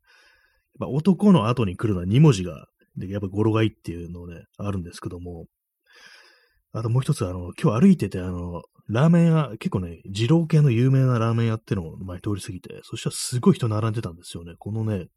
[0.79, 2.65] ぱ男の後に来るのは2文字が、
[2.97, 5.45] でやっぱ語呂がいいっていうのね、あるんですけども、
[6.73, 14.53] あともう一つ、あの、今日歩いてて、あの、ラーメン屋、結構ね、二郎系の有名なラーメン屋ってのを前通り過ぎて、そしたらすごい人並んでたんですよね。
[14.57, 15.07] このね、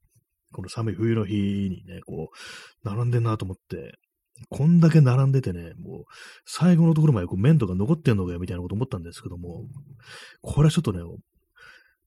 [0.53, 3.95] この寒い冬の日にね、こう、並んでんなと思って、
[4.49, 6.05] こんだけ並んでてね、もう、
[6.47, 9.67] 最後のところまでこう麺とか残ってんのかよ、みたいなこと思ったんですけども、
[10.41, 11.01] これはちょっとね、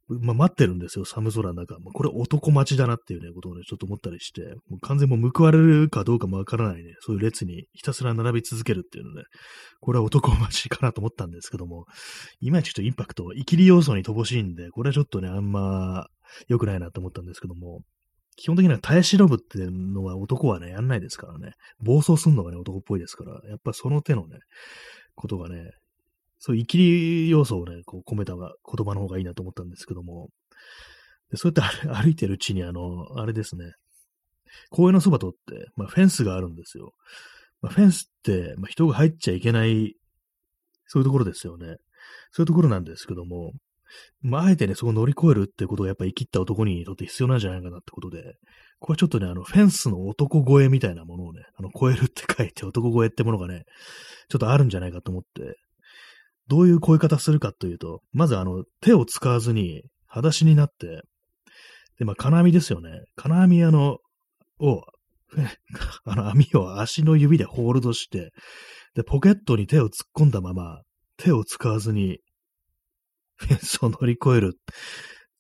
[0.07, 1.75] まあ、待ってるんですよ、寒空の中。
[1.79, 9.23] まあ、これ男待ちだなっていうね、ことをね、ちょっと思ったりして、もう完全もう報われるかどうかもわからないね、そういう列にひたすら並び続けるっていうのね、
[9.79, 11.85] これは男待ちかなと思ったんですけども、
[12.41, 16.07] いまいちちょっとインパクト、生きり要素に乏しいんで、これはちょっとね、あんま
[16.47, 17.81] 良くないなと思ったんですけども、
[18.35, 24.39] 基本的には耐え忍ぶっていうのは男はね、やんないですからね、暴走するのがね、男っぽいですから、やっぱその手のね、
[25.15, 25.71] ことがね、
[26.45, 28.45] そういう生きり要素をね、こう込めた言
[28.86, 30.27] 葉の方がいいなと思ったんですけども、
[31.32, 33.71] でそうやって 歩いてるうちに、あの、あれですね、
[34.69, 36.95] 公園のそば通って、まあ、フェンスがあるんですよ。
[37.62, 39.95] まあ、フェンスって、まあ、人が入っちゃいけない、
[40.86, 41.77] そういうところですよね。
[42.32, 43.53] そういうところなんですけども、
[44.21, 48.36] まあ、あえてね、そこを乗り越えるってことがやっぱ生きった男にとって必要なんじゃないかなってことで、
[48.79, 53.63] これはちょっとね、あの、フェンスの男越えみたいなものをね、あの、超えるって書いて男越えってものがね、
[54.27, 55.58] ちょっとあるんじゃないかと思って、
[56.47, 61.01] どういう声方するかというと、まずあの、手を使わずに、裸足になって、
[61.97, 63.01] で、まあ、金網ですよね。
[63.15, 63.97] 金網あの、
[64.60, 64.82] を、
[66.06, 68.32] あの網を足の指でホールドして、
[68.93, 70.82] で、ポケットに手を突っ込んだまま、
[71.17, 72.19] 手を使わずに、
[73.36, 74.53] フェンスを乗り越える。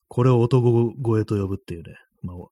[0.07, 1.95] これを男声と呼ぶっていうね。
[2.21, 2.49] まあ、も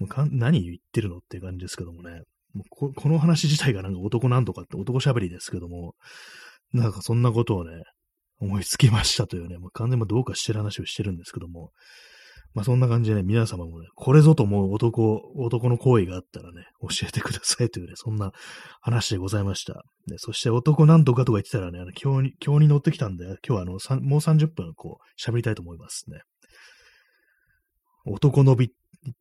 [0.00, 2.22] うか何言ってるのっていう感じですけどもね。
[2.52, 5.94] もうここの話自体がなんか男なんとかって男喋りですけども、
[6.72, 7.82] なんかそんなことをね、
[8.40, 11.72] 思いつきましたというね、もう完全にどうかしてる話をしてるんですけども、
[12.54, 18.32] まあそんな感じでね、皆様もね、これぞと思う男、男の行為があったらね、教えてくださいというね、そんな
[18.80, 19.82] 話でございました。
[20.06, 26.20] でそして男なんとかとか言ってたらね、あの今日に、今日に乗ってきたんで、今日はあの、もう30分こう、喋りたいと思いますね。
[28.06, 28.70] 男のび、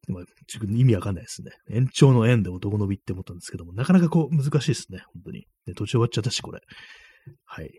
[0.08, 0.23] まあ、
[0.69, 1.52] 意味わかんないですね。
[1.71, 5.47] 延長の円で男のびって思ったんですけども、なかなかこう、難しいですね、本当に。
[5.65, 6.62] で途中終わっちゃったし、これ。
[7.45, 7.71] はい。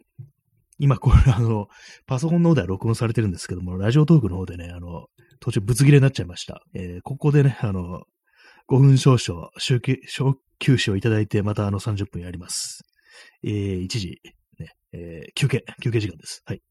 [0.78, 1.68] 今これあの、
[2.06, 5.06] パソコンの方では録音されてるんですけども、ラジオトークの方でね、あの、
[5.40, 6.62] 途中ぶつ切れになっちゃいました。
[6.74, 8.02] えー、ここでね、あの、
[8.68, 12.84] 5分少々、週休小休止をいただいて、またあの30分やります。
[13.42, 14.20] えー、1時、
[14.58, 16.42] ね、えー、休憩、休憩時間です。
[16.46, 16.62] はい。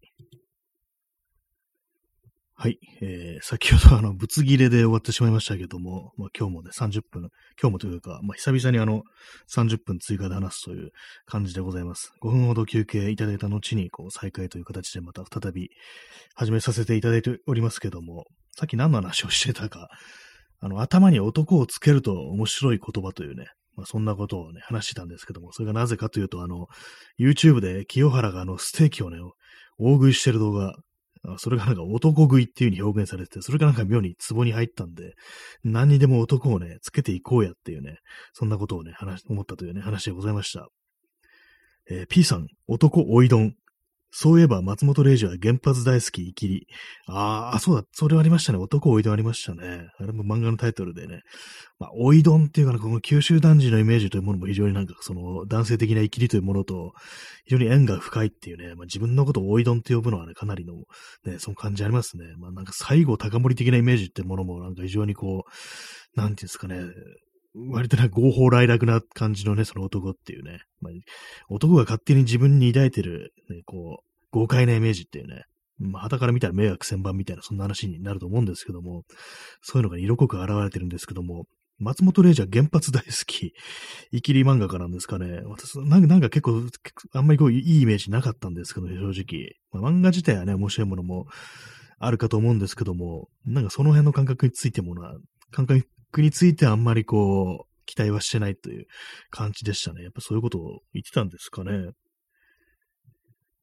[2.64, 2.80] はい。
[3.02, 7.30] えー、先ほどあの、ぶつ切れで終わってしまいましたけども、まあ、今日もね、30分、
[7.62, 9.04] 今日もというか、まあ、久々にあの、
[9.54, 10.92] 30分追加で話すという
[11.26, 12.14] 感じでございます。
[12.22, 15.72] 5分ほど休憩いただいた後に、こう、再開という形でまた再び
[16.36, 19.90] 始めさせていただいておりますけども、さっき何の話をしてたか、
[20.62, 26.68] あの、頭に男をつけると面白い言葉というね、まあ、そんなことをね、話してたんですけども、それがなぜかというと、あの、
[27.20, 29.18] YouTube で清原があの、ステーキをね、
[29.78, 30.78] 大食いしてる動画、
[31.38, 35.14] それがなんか男食いっていう風に表現されてて、それがなんか妙に壺に入ったんで、
[35.64, 38.00] 何にでも男をね、つけていこうやっていうね、
[38.34, 40.68] そんなことをね、話、思ったというね、話でございました。
[41.90, 43.54] えー、P さん、男おいどん。
[44.16, 46.68] そういえば松本零士は原発大好き、イキリ。
[47.08, 48.60] ああ、そうだ、それはありましたね。
[48.60, 49.88] 男おいどんありましたね。
[50.00, 51.22] あれも漫画のタイトルでね。
[51.80, 56.94] まあ、おいどんっていうかな、この九州男児のイメージというものも非常になんかその男性的なイキリというものと
[57.46, 60.76] 非常に縁が深いっていうね、まあ、自分のことをおいどんって呼ぶのはね、かなりの
[61.26, 62.26] ね、その感じありますね。
[62.38, 66.84] まあなんか最後高森的なイメージってものもなんか非常にこう、なんていうんですかね、
[67.56, 70.62] 割とな合法来楽な感じのね、その男っていうね。
[70.82, 70.94] まあ、
[71.50, 75.44] 男が勝手に自分に抱いてる、ね、こう、豪快なイメージっていうね。
[75.80, 79.04] まあ、旗から見たら迷惑千番みたいな、そんな話になると思うんですけども、
[79.62, 81.46] そういうのが色濃く現れてるんですけども、
[81.80, 83.54] 松本零士は原発大好き、
[84.12, 85.42] イキリ漫画家なんですかね。
[85.46, 86.64] 私、なんかなんか結構、
[87.14, 89.56] あんまりこういいイメージなかったんですけど、ね、正直。
[89.72, 91.26] まあ、漫画自体はね、面白いものも
[92.00, 95.16] あるかと思うんですけども、なんかその辺の感覚についてもな、
[95.52, 95.88] 感覚
[96.22, 98.86] についてあんまりこう、期待はしてないという
[99.30, 100.04] 感じでしたね。
[100.04, 101.92] やっぱそういうことを言ってたんですかね。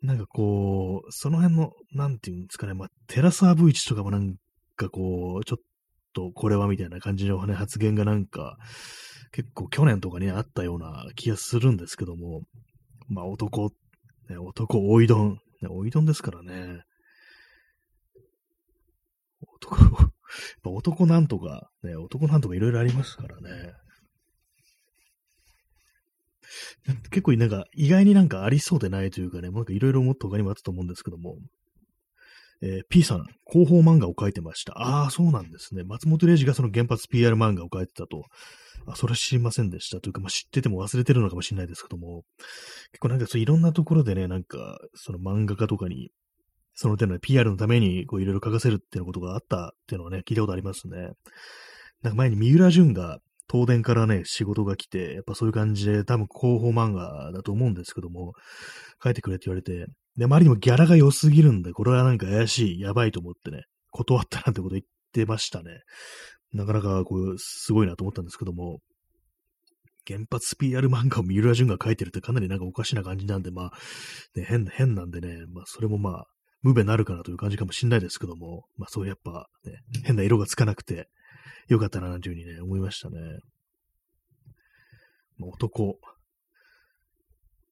[0.03, 4.35] なんかこう、その辺の、なんていうんですかね、まあ、テラサー V1 とかもなん
[4.77, 5.63] かこう、ちょっ
[6.15, 8.57] とこれはみたいな感じの、ね、発言がなんか、
[9.33, 12.43] 結構去年とかにあったような気がするんですけども、
[13.09, 13.71] まあ男、
[14.29, 16.83] ね、男、おいどん、ね、おいどんですからね。
[19.43, 20.10] 男、
[20.65, 23.73] 男なんとか、ね、男なんとかいろいろありますからね。
[27.11, 31.37] 結構なんか意外になんかありそうでないというかね、なんかいろいろもっと他にもあったと思うんですけども、
[32.63, 34.75] えー、P さん、広報漫画を描いてました。
[34.77, 35.83] ああ、そうなんですね。
[35.85, 38.25] 松本零士がその原発 PR 漫画を描いてたと。
[38.87, 40.01] あ、それは知りませんでした。
[40.01, 42.25] というか、まあ、知ってても忘れてるのかもしれないですけども、
[42.93, 46.11] 結構なんかそういろんなところでね、なんか、その漫画家とかに、
[46.75, 51.11] その手の PR のためにこういろいろ書かせるっていうことがあったっていうのはね、聞いたことありますね。
[52.03, 53.19] なんか前に三浦淳が
[53.51, 58.33] 東電からね、仕事が来て、やっぱそういう感じで、多分広報漫画だと思うんですけども、
[59.03, 65.81] 書いてくれって言われて、で、周りにもギャラが良すぎるんで、これはなんか怪しい、やばいと思ってね、断ったなんてこと言ってましたね。
[66.53, 68.79] なかなかこう、すごいなと思ったんですけども、
[70.07, 73.73] 原発 PR 漫画を三浦淳が書いてるってかなりなんかおかしな感じなんで、まあ、
[74.35, 76.27] ね、変、変なんでね、まあ、それもまあ、
[76.63, 79.73] 無べなるかなという感じかもしんないですけども、まあ、そうやっぱ、ね、
[80.05, 81.09] 変な色がつかなくて、
[81.69, 83.19] よかったな、なんていうふうにね、思いましたね。
[85.41, 85.99] 男、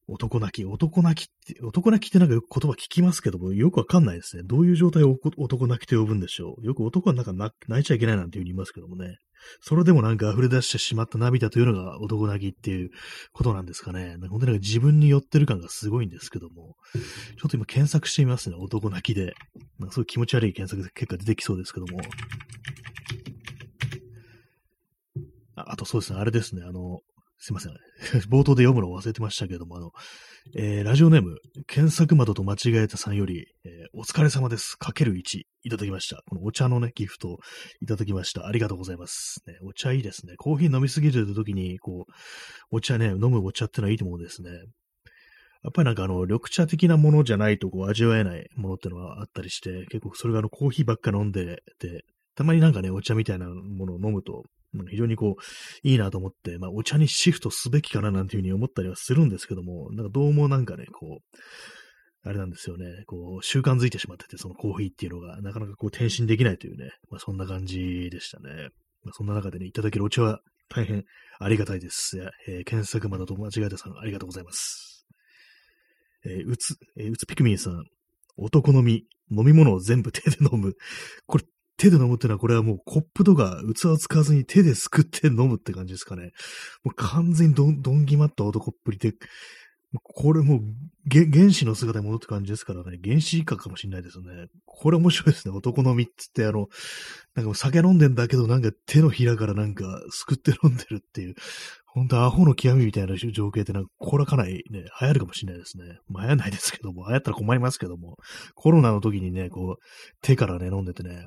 [0.07, 4.43] 男泣き、男泣きって、男泣きってなんかよく言葉聞きますけども、よくわかんないですね。
[4.43, 6.65] どういう状態を男泣きと呼ぶんでしょう。
[6.65, 9.19] よく男はなんか泣いちゃいけないなんていうふうに言いますけどもね。
[9.61, 12.91] それでもなんか溢れ出してしまった涙というのが男泣きっていう
[13.33, 14.17] ことなんですかね。
[14.17, 18.57] なんか本当になんか自分に寄ってる感がすごいんですけども、ちょっと今検索してみますね。
[18.59, 19.35] 男泣きで。
[19.79, 22.01] なんかすごい気持ち悪い検索結果出てきそうですけども。
[25.57, 27.01] ああとそうですね、あれですね、あの、
[27.39, 27.73] すいません。
[28.31, 29.93] 冒頭で読むのを忘れてましたけども、あの、
[30.57, 33.47] えー、ラジオネーム、検索窓と間違えたさんより、
[34.01, 34.77] お疲れ様です。
[34.79, 36.23] かける1、いただきました。
[36.29, 37.41] このお茶のね、ギフト
[37.83, 38.47] いただきました。
[38.47, 39.41] ありがとうございます。
[39.45, 40.35] ね、お茶いいですね。
[40.37, 42.13] コーヒー飲みすぎる時に、こう、
[42.71, 44.51] お茶ね、飲むお茶ってのはいいと思うんですね。
[44.53, 52.05] やっぱりなんかあの、緑茶的なものじゃないとこう味わえないものってのはあったりして、結構それがあの、コーヒーばっか飲んでて、
[52.37, 54.45] たまになんかね、お茶みたいなものを飲むと、
[54.91, 55.43] 非常にこう、
[55.83, 61.39] いいなと思って、まあ、お茶にシフトすべきかななんていうふうに思ったりはするんですけども、なんかどうもなんかね、こう、
[62.25, 68.71] あれなんですよね、こう、習慣づいてしまってて、そのコーヒーっていうのが、なかなかこう、転身できないというね、まあ、そんな感じでしたね。
[69.05, 71.05] まあ、そんな中でね、いただけるお茶は大変
[71.39, 72.19] ありがたいです。
[72.47, 75.07] えー、検索窓と間違えたさん、ありがとうございます。
[76.25, 77.85] えー、うつ、えー、うつピクミンさん、
[78.37, 80.75] 男のみ、飲み物を全部手で飲む。
[81.27, 81.45] これ、
[81.77, 86.33] 手で飲むってのは、これはもうコップとか器を使わずに手ですくって飲むって感じですかね。
[86.83, 89.15] もう完全にどん、どんぎまった男っぷりで、
[90.03, 90.61] これもう
[91.11, 94.27] 原始の姿に戻った感じですからね、原始以下かもしれないですね。
[94.67, 95.55] これ面白いですね。
[95.55, 96.69] 男のみっつって、あの、
[97.35, 101.35] なんか酒飲んでんだけど、なんか手のひらからなんかすくって飲んでるっていう、
[101.99, 105.99] ほんとアホの極みみたいな情景ってなんか、これはかなりね、流行るかもしれないですね。
[106.09, 108.17] まあ流行んないですけども、流行ったら困りますけども、
[108.55, 109.83] コロナの時にね、こう、
[110.23, 111.27] 手からね、飲んでてね、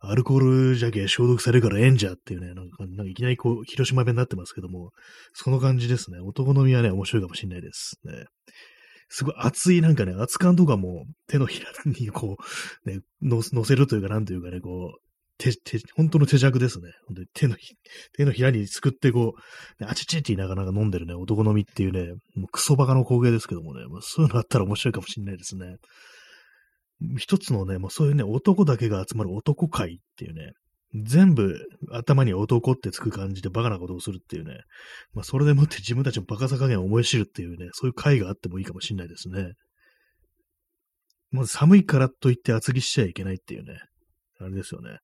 [0.00, 4.90] アルコールじゃけ消毒されるからええんじゃっていうね、なんか、なんかいきなりこう、広島弁になってますけども、
[5.32, 6.20] その感じですね。
[6.20, 7.96] 男のみはね、面白いかもしれないです。
[8.04, 8.24] ね。
[9.08, 12.36] すごい熱いなんかね、熱感とかも手のひらにこ
[12.86, 15.11] う、ね、乗せるというか、なんというかね、こう、
[15.42, 16.92] 手、手、本当の手弱ですね。
[17.06, 17.74] 本当に手のひ、
[18.16, 25.76] 手のひらにすくってこう、あちちって言いながら飲んでるね、男飲みっていうね、もうクソバカの光景ですけどもね、まあ、そういうのあったら面白いかもしれないですね。
[27.18, 30.52] 一つのね、もうそういうね、男だけが集まる男会っていうね、
[30.94, 31.58] 全部
[31.90, 34.60] 頭に男ってつく感じでバカなことをするっていうね。
[35.14, 39.54] まあ、それでもって自分たちのバカさ加減を思い知るっていうね、そういう会があってもいいかもしれないですね。
[41.30, 43.78] まず寒いからといって厚着しちゃいけないっていうね。
[44.38, 44.98] あれですよね。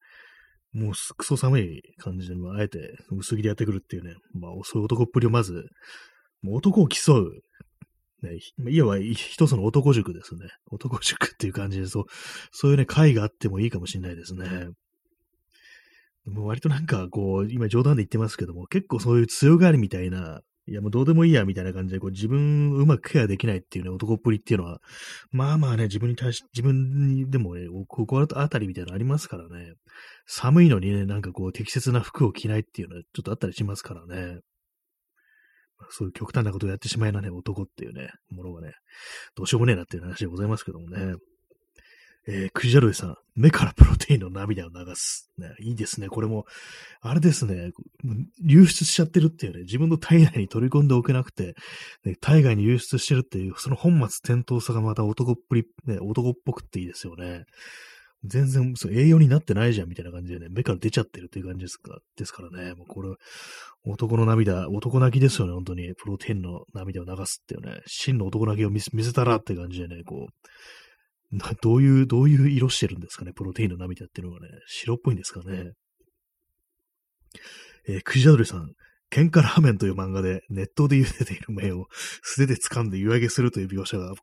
[0.72, 4.14] もうくそ寒い感じで、あえて薄着でやってくるっていうね。
[4.34, 5.64] まあ、そういう男っぷりをまず、
[6.42, 7.32] もう男を競う。
[8.20, 8.36] ね、
[8.68, 10.48] いわば一つの男塾ですね。
[10.72, 12.04] 男塾っていう感じで、そう、
[12.50, 14.68] そういうね、会があってもいいかもしれないですね。
[16.26, 24.80] もう割となんかこう、今冗談で言ってますけども、結構そういう強がりみたいな、いやもうどうでもいいやみたいな感じで、こう自分うまくケアできないっていうね、男っぷりっていうのは、
[25.30, 29.72] まあまあね、自分に対し、自分にでもね、ここあたりみたいなのありますからね、
[30.26, 34.40] 寒いのにね、なんかこう適切な服を着ないっていうのはちょっとあったりしますからね。
[35.90, 38.72] そういう極端なことをやってしまいなね、男っていうね、ものがね、
[39.36, 41.14] どうしようもねえなっていう話でございますけどもね。
[42.30, 45.30] えー、クジャルイさん、目からプロテインの涙を流す。
[45.38, 46.08] ね、いいですね。
[46.08, 46.44] これも、
[47.00, 47.72] あれですね、
[48.44, 51.54] 流出しちゃってるっていうね、自分の体内に取り込んでおけなくて、
[52.04, 57.44] ね、体外に流出してるっていう、その本末転倒さがまた男っぷり、ね、男っぽくっていいですよね。
[58.24, 61.98] 全然そう栄養になってないじゃんみたいな感じでね、目から出ちゃってるっていう感じですか？
[62.16, 63.10] ですからね、もうこれ、
[63.84, 65.94] 男の涙、男泣きですよね、本当に。
[65.94, 70.32] プロテインの涙を流すっていうね、真の男泣きを見せたらって感じでね、こう、
[71.60, 75.72] どういう、どういう色してるんですかね、プロテインの涙っていうのはね、白っぽいんですかね？
[77.86, 78.72] えー、クジャドリさん、
[79.10, 81.86] 喧嘩ラーメンという漫画で熱湯で茹でている麺を
[82.22, 84.14] 素手で掴んで湯揚げするという描写が、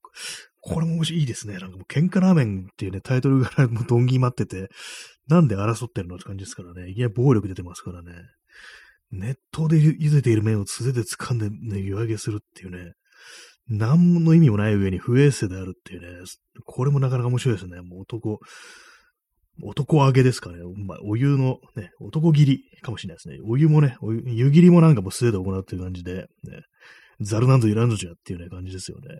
[0.62, 1.60] これもいいですね。
[1.60, 4.70] なんかもう喧嘩ラーメンっていうね、タイトルからもドンギ待ってて、
[5.28, 6.90] なんで争ってるのって感じですからね。
[6.90, 8.14] いきなり暴力出てますからね。
[9.12, 12.94] 熱湯で茹でている麺を素手で掴んでね、湯揚げするっていうね。
[13.68, 16.24] 何の意味もない上に不衛生であるっていうね、
[16.66, 17.82] これもなかなか面白いですね。
[17.82, 18.40] もう男、
[19.64, 20.58] 男揚げですかね。
[20.86, 23.38] まあ、お湯のね、男切りかもしれないですね。
[23.48, 26.62] お湯もね、お湯湯切りもなんかもう素手で行うっていう感じで、ね、
[27.22, 29.20] ザルなんぞいらんぞじゃっていうね、感じですよね。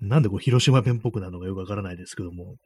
[0.00, 2.56] なんでこう、広島弁っぽくなるのかよくわからないですけども、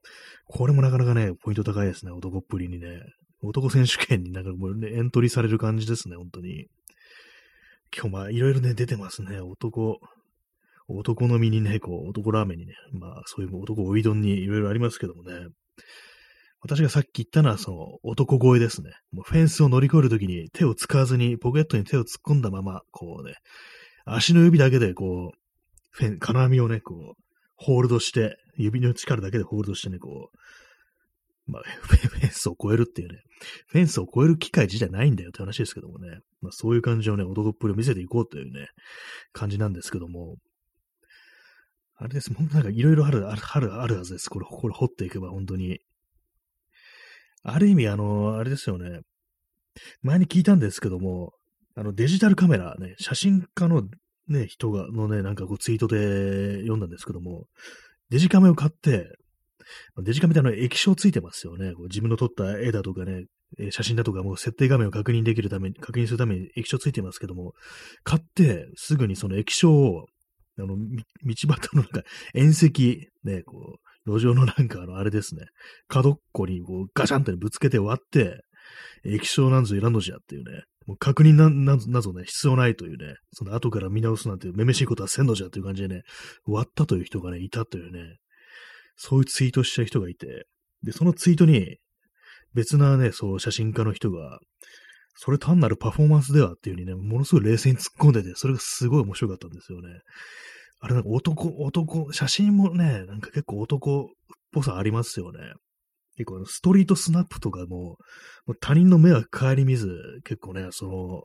[0.47, 3.01] これもなかなかね、ポイント高いですね、男っぷりにね。
[3.43, 6.67] 男選手権になんかもう、ね、エントリーされる感じですね、本当に。
[7.95, 9.41] 今日まあ、いろいろね、出てますね。
[9.41, 9.99] 男、
[10.89, 15.33] 男の身にね、こう、男ラーメンにね、まあ、そういう男おいどんにいろいろありますけどもね。
[16.61, 18.93] 私がさっき言ったのは、その、男声ですね。
[19.11, 23.35] もうフェンスを乗り越えるときに手を使わずに、ポケットに手を突っ込んだまま、こうね、
[24.05, 25.39] 足の指だけで、こう、
[25.91, 27.23] フェン、金網をね、こう、
[27.57, 30.39] ホールドして、指の力だけでホールドしてね、こう、
[31.51, 33.19] まあ、フェンスを越えるっていうね、
[33.67, 38.69] フェンスを越える機会自体ないんだよって話ですけどもね、まあそういう感じをね、男っぷりを見せていこうというね、
[39.33, 40.37] 感じなんですけども、
[42.03, 42.35] あれです。
[42.35, 44.29] 本当なんかいろいろある、ある、ある、あるはずです。
[44.29, 45.79] これ、これ掘っていけば本当に。
[47.45, 49.01] ある意味、あの、あれですよね。
[50.03, 51.33] 前に聞いたんですけども、
[51.77, 53.85] あの、デジタルカメラね、写真家の
[54.27, 57.47] ね、人が、のね、なんかこうツイートで読んだんですけども、
[58.11, 59.07] デジカメを買って、
[60.03, 61.73] デジカメってあの液晶ついてますよね。
[61.73, 63.27] こう自分の撮った絵だとかね、
[63.71, 67.53] 写真だとかもう設定画面を確認できるために、確認するために液晶ついてますけども、
[68.03, 70.07] 買ってすぐにその液晶を
[70.59, 70.75] あの、道
[71.49, 72.03] 端のなんか、
[72.35, 75.47] 縁石、ね、こう、路上のなんかあの、あれですね、
[75.89, 78.43] 角っこにこうガチャンとぶつけて割って、
[79.05, 86.03] 液晶なんぞいらんのじゃっていうね、もう確認なななぞね、必要ないというね、その後から見直すなんてめめしいことはせんのじゃという感じでね、
[86.45, 88.17] 割ったという人がね、いたというね、
[88.97, 90.47] そういうツイートした人がいて、
[90.83, 91.77] で、そのツイートに、
[92.55, 94.41] 別なね、そう、写真家の人が、
[95.15, 99.89] それ単なるパフォーマンスではっていう風にね、ものすごい冷静に突っ込んでて、それがすごい面白かったんですよね。
[100.81, 104.07] あれなんか男、男、写真もね、なんか結構男っ
[104.53, 105.39] ぽさありますよね。
[106.17, 107.97] 結構ストリートスナップとかも、
[108.47, 111.23] も他人の目は顧みず、結構ね、その、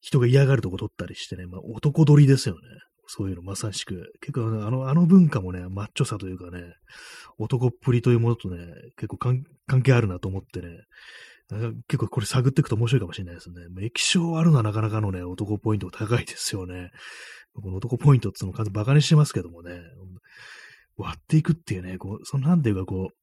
[0.00, 2.60] 人が嫌がるとこ撮ったりしてね、まあ男撮りですよね。
[3.06, 4.12] そういうのまさしく。
[4.20, 6.62] 結構あの、あの文化もね、マッチョさというかね、
[7.38, 8.66] 男っぷりというものとね、
[8.96, 9.44] 結構関
[9.82, 10.68] 係あるなと思ってね、
[11.86, 13.56] 結構これ探っていくと面白いかもしれないですね。
[13.80, 16.90] 液晶あるのはなかなかのね、男ポイント高いですよね。
[17.54, 19.80] この男ポイントっていうのを完全バカにしてますけどもね、
[20.96, 23.14] 割っていくっていうね、こう、そのなんていうかこう、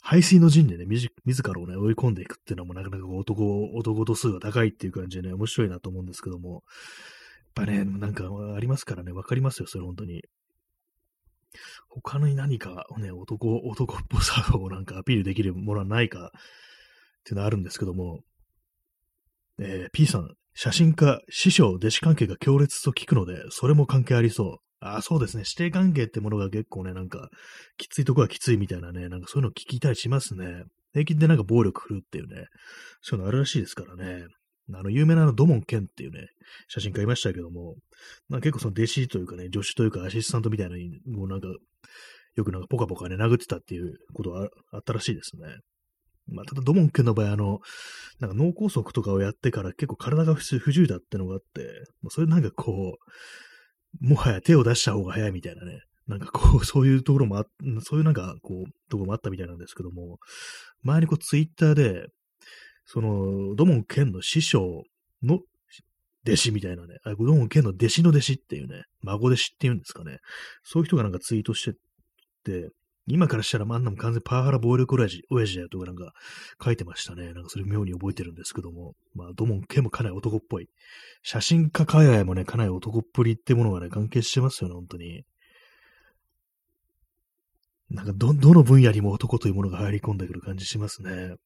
[0.00, 1.10] 排水の陣でね、自
[1.42, 6.62] らをね、追い込んでいくっていうのもなかなか男、男度数が高いっていう感じでね、面白いなと思うんですけども、
[7.56, 10.22] やっぱね、なんかありますからね、わかりますよ、それ本当に。
[11.88, 16.32] 他に何かね、男、男っぽさをなんかアピールできるものはないか
[17.24, 18.20] っていうのはあるんですけども、
[19.58, 24.56] えー、P さん、写真家、師匠、弟子関係が強烈と聞くので、それも関係ありそう。
[24.80, 25.44] あそうですね。
[25.46, 27.30] 指定関係ってものが結構ね、なんか、
[27.78, 30.64] きついとこはきついみたいなね、なんかそういうの聞きたりしますね。
[30.92, 32.46] 平均でなんか暴力振るっていうね、
[33.00, 34.26] そういうのあるらしいですからね。
[34.72, 36.28] あの、有名なあのドモン・ケンっていうね、
[36.68, 37.76] 写真家いましたけども、
[38.28, 41.48] まあ、結構その弟子というかね、助手というかアシスタントみたいなのに、もうなんか、
[42.36, 45.46] よくなんかポカポカね、殴ってたっていうことはあったらしいですね。
[46.26, 47.60] まあ、ただ、ドモン君の場合、あの、
[48.20, 52.96] なんか脳梗塞とかをやってから結構体が不自由だってのがあって、まあ、それなんかこ
[54.02, 57.44] う、もはや手を出した方が早いみたいなね、なんかこう、 そういうところもあ、
[57.80, 60.18] そういうなんかこう、ところもあったみたいなんですけども、
[60.82, 62.06] 前にこう、ツイッターで、
[62.86, 64.84] その、ドモン県の師匠
[65.22, 65.40] の
[66.26, 70.18] 弟子みたいなね、あドモン県の弟子の弟子っていうね、孫弟子っていうんですかね、
[70.62, 71.78] そういう人がなんかツイートして
[72.44, 72.70] て、
[73.06, 76.12] 今からしたら、あんなも完全パワハラ暴力親父、親父だよとかなんか
[76.62, 77.34] 書いてましたね。
[77.34, 78.94] なんかそれ妙に覚えてるんですけども。
[79.14, 80.68] まあ、ドモンケもかなり男っぽい。
[81.22, 85.24] 写真家海外もね、かなり男っぷりってものがね、関係してますよね、本当に。
[87.90, 91.36] なんか、ど、どの分野にも男というものが入り込んでくる感じしますね。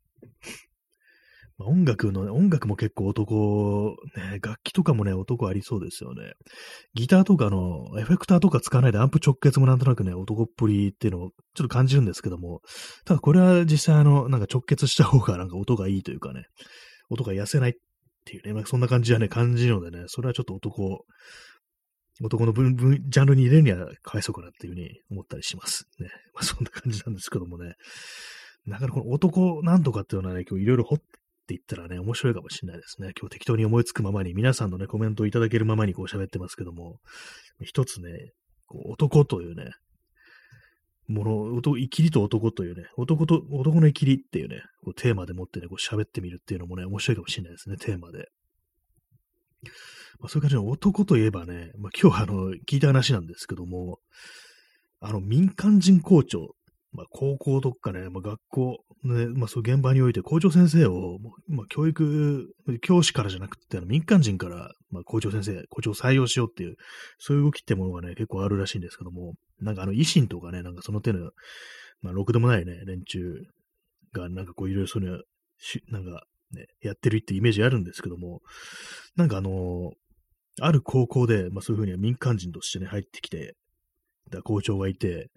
[1.59, 6.33] まあ、音楽の、音楽も結構男、ね、楽器とかもね、男ありそうですよね。
[6.95, 12.61] ギターとかの、エフェクターとか使わないでアンプ直結もなんとなくね、男っぷりっていうのをちょっと感じるんですけども、
[13.05, 16.45] ただこれは実際あの、なんか直結した方がなんか音がいいというかね、
[17.11, 17.75] 音が痩せないっ
[18.25, 21.05] ていうね、まあ、そんな感じはね、感じるのでね、それはちょっと男、
[22.23, 25.87] 男の分、分、ジャンルに入れるにはかわいそうかなっていうふうに思ったりします。
[25.99, 26.09] ね。
[26.35, 27.75] まあそんな感じなんですけどもね。
[28.67, 30.99] なかなかこの男なんとかっていうのはね、今日いろいろ掘っ
[31.49, 33.13] って言ったらね、面白いかもしれないですね。
[33.19, 36.99] 今日適当に思いつくままに、皆さんのね、コメントをいただけるままにこう喋ってますけども、
[37.65, 38.33] 一つね、
[38.67, 39.73] こう男というね、
[41.07, 48.29] もの、生きりと男というね、男と、男の生きりっていうね、こうテーマでもってね、こう喋ってみるっていうのもね、面白いかもしれないですね、テーマで。
[50.21, 54.01] まあ、そういう感じの男といえばね、まあ、今日はあの、聞いた話なんですけども、
[55.01, 56.55] あの、民間人校長
[56.99, 61.19] まあ、高校とかね、まあ、学校、ね、まあ、そう現場において校長先生を、
[61.49, 66.75] まあ、教育、教師からじゃなくて、民間人から、まあ、校長先生、校長を採用しようっていう、
[67.19, 71.31] そういう動きってものがね、結構あるらしいんですけども、なんかあの、維新とかね、なんかその手の、
[72.03, 73.43] まあ、ろくでもないね、連中
[74.13, 75.23] が、なんかこう、いろいろそういう、
[75.93, 78.41] なんか、ね、やってるってイメージあるんですけども、
[79.17, 79.93] なんかあの
[80.61, 83.55] ある高校で、まあそういうふうに民間人としてね、入ってきて、
[84.43, 85.29] 校長がいて、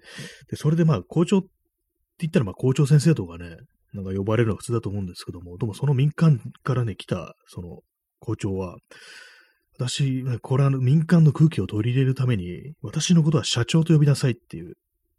[0.50, 1.48] で、それでまあ校長って
[2.20, 3.58] 言ったらまあ校長先生とかね、
[3.94, 7.80] なんか呼ばれるのが普通だと思うんですけども、でもその民間からね、来た、その
[8.20, 8.78] 校長は、
[9.78, 14.76] 私、これは民間の空気を取り入れるために、私のことは社長と呼びなさいっていう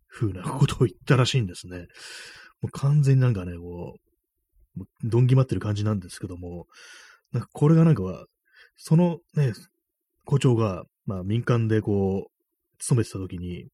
[0.09, 1.79] 風なことを言ったらしいんですね。
[2.61, 3.97] もう完全になんかね、こ
[4.77, 6.67] う、どんぎまってる感じなんですけども、
[7.33, 8.25] なんかこれがなんかは、
[8.77, 9.53] そのね、
[10.25, 12.32] 校長が、まあ民間でこう、
[12.83, 13.69] 勤めてた時に、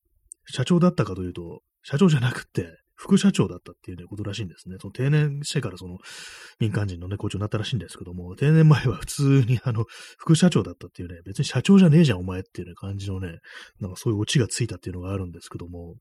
[0.47, 4.77] 社長だったかというと、社長じゃなくて、副社長だったっていう、ね、ことらしいんですね。
[4.81, 5.99] その定年してからその
[6.59, 9.85] 民間人のね、校長になったらしいんですけども、定年前は普通にあの、
[10.19, 13.39] 副社長だったっていうね、別に社長じゃねえじゃんお前っていうね、感じのね、
[13.81, 15.95] なんかそういうオチがついたっていうのがあるんですけども、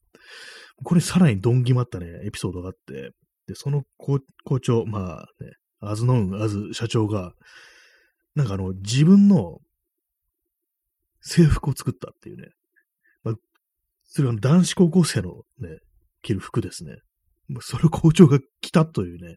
[0.84, 3.12] これさらにドン決まったね、エピソードがあって、
[3.48, 4.20] で、その校
[4.60, 7.32] 長、まあね、アズノン、アズ社長が、
[8.34, 9.60] なんかあの、自分の
[11.22, 12.48] 制服を作ったっていうね、
[14.08, 15.80] それは男子高校生のね、
[16.24, 16.98] 着る服ですね。
[17.62, 19.36] それを校長が着たというね、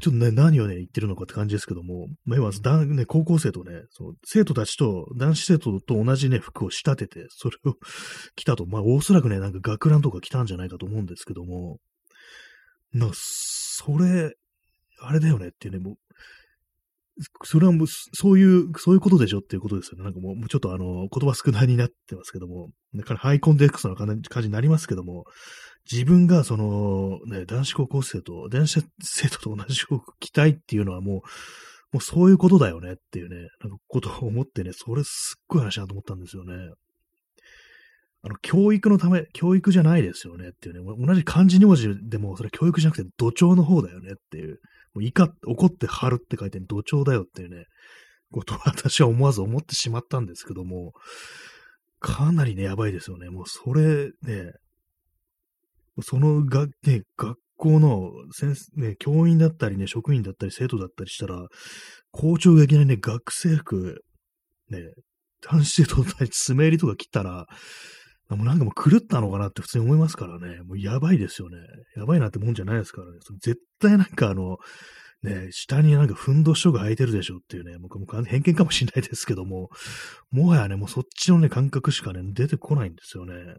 [0.00, 7.74] ちょっとね、何をね、言ってるのかって感じですけども、まあ、今、ね、高校生とね、その生徒たちと、男子生徒と同じね、服を仕立てて、それを
[8.36, 11.78] 着たと、まあ、おそらくね、なんか学ランとか着たんじゃないかと思うんですけども、
[12.92, 14.34] な、それ、
[15.00, 15.94] あれだよねっていうね、もう、
[17.42, 20.04] それはもう、そういう、そういうことでしょっていうことですよね。
[20.04, 25.24] なんかもう、ちょっとあの、言葉少ないになってますけども、だからハイコンテクストな感じになりますけども、
[25.90, 31.20] 自分がその、ね、男子高校生と、男子生徒と同じ服着たいっていうのはもう、
[31.92, 36.54] もうそういうことだよねっていうね、なんかことを思ってね、それすっごい話だと思ったんですよね。
[38.22, 44.60] あの、教育のため、教育じゃないですよねっていうね、同じ漢字2文字でも、それ教育じゃなくて土壌の方だよねっていう、
[44.94, 47.64] 怒って張るって書いて土壌だよっていうね、
[48.30, 50.92] ことを私は思わず思ってしまったんですけども、
[52.00, 53.30] かなりね、やばいですよね。
[53.30, 54.52] もうそれね、
[56.02, 61.46] そのが、ね、学校の先生、ね、教員だったりね、職員だったり生徒だったりしたら、
[62.12, 64.02] 校長がいきなりね、学生服、
[64.70, 64.80] ね、
[65.40, 67.46] 男子生徒たち爪襟とか切ったら、
[68.36, 70.62] もうなんかもう狂ったのかなって普通に思いますからね。
[70.62, 71.56] もうやばいですよね。
[71.96, 73.18] やばいなってもんじゃないですからね。
[73.22, 74.58] その絶対なんかあの、
[75.22, 79.70] ね、下になんかふんどしとか履いてるでしょっていうね、僕も偏見かもしれないですけども、
[80.30, 83.56] もはやね、もうそっちのね、感覚しかね、出てこないんですよね。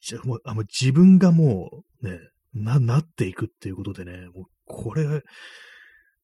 [0.00, 2.18] じゃもう、あの自分がもう、ね、
[2.54, 5.22] な、なっていくっていうことでね、もうこれ、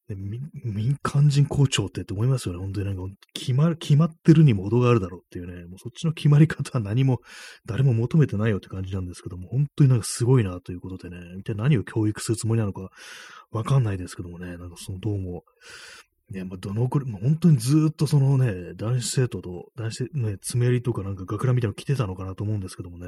[0.08, 2.60] 民間人校長ってって思いますよね。
[2.60, 7.20] 本当になんか、決ま、決まってるにも程があるだろうっていうね、もうそっちの決まり方は何も、
[7.64, 12.90] 誰も求めてないよって感じなんですけども、本当になんかすごいなということでね、一体何を教育するつもりなのか
[13.50, 15.44] わかんないですけどもね、なんかそのどうも、
[16.30, 23.06] ね、まあ、どのくらい、まあ、本当にずっとそのね、男子生徒と、男子、ね、爪襟とかなんか学ランみたいなの着てたのかなと思うんですけどもね、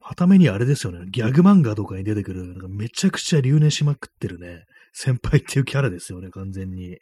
[0.00, 6.98] はためにあれですよね、ギャグ漫画とかに出てくる、なんかめちゃくちゃ留年しまくってるね、先輩っていうキャラですよね、完全に。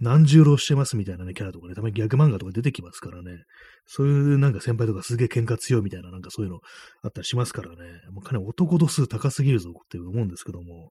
[0.00, 3.44] 何十浪してますみたいなね、キャラとかね、たまにギャグ漫画とか出てきますからね。
[3.86, 6.58] そういうなんか先輩とかすげえ喧嘩強いみたいな、なんかそういうの
[7.02, 7.76] あったりしますからね。
[8.10, 10.90] もうかなり男度数高すぎるぞって思うんですけども。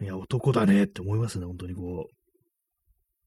[0.00, 2.08] いや、男だねって思いますね、本当にこ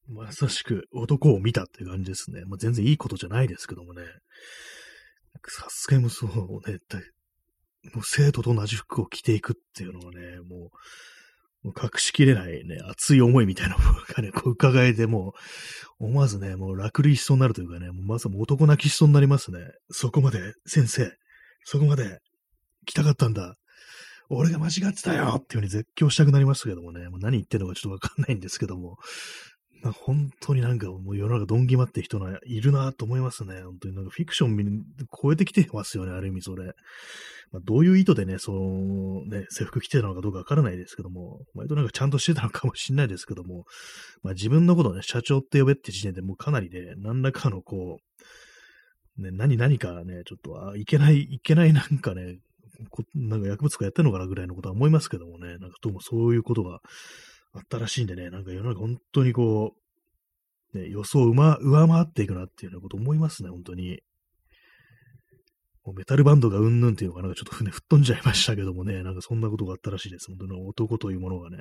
[0.10, 0.14] う。
[0.14, 2.44] まさしく男を見たっていう感じですね。
[2.46, 4.04] まあ、全然いいことじゃないですけどもね。
[5.48, 6.30] さすがにもそう
[6.70, 6.80] ね、
[7.94, 10.72] もう生徒と同じ服を着ていくっていうのはね、も
[11.64, 15.34] う、もう隠しきれないね、熱い思いみたいなものがね、こう伺えても
[16.00, 19.60] う、思わずね、もう落類しそうになるというかね、もうまさに男泣きしそうになりますね。
[19.90, 21.12] そこまで、先生、
[21.64, 22.20] そこまで
[22.86, 23.56] 来たかったんだ。
[24.30, 28.98] 俺が間違ってたよっていう風に絶叫したくなりましたけどもね、もう何言ってるのかちょっとわかんないんですけども、
[29.82, 33.62] まあ、本当になんかもう世の中どんぎまって人がいるなと思いますね。
[33.62, 34.84] 本当になんかフィクション
[35.22, 36.74] 超えてきてますよね、ある意味それ。
[37.52, 43.66] まあ、どういう意図でね、そのね、制服着てたのかどうかわからないですけども、割となんかちゃんとしてたのかもしれないですけども、
[44.24, 48.00] まあ自分のことをね、社長って呼べって時点でもうかなりね、何らかのこ
[49.18, 52.40] う、ね、何、何かね、ちょっと、あ、いけない、いけない なんかね、
[53.16, 56.80] なんか薬物とかやってんのかなぐらいのことは思いますけどもね、なんかどうもそういうことが
[57.54, 59.74] あったらしいんでね、なんか世の中本当にこ
[60.74, 64.00] う、ね、予想を上回っていくなっていうようなこと思いますね、本当に。
[65.86, 70.28] もうメタルバンドがうんぬんっていうのがなんかちょっと船吹っ飛んじゃいましたけどもね、なんかそんなことがあったらしいです。
[70.28, 71.58] 本当に男というものがね。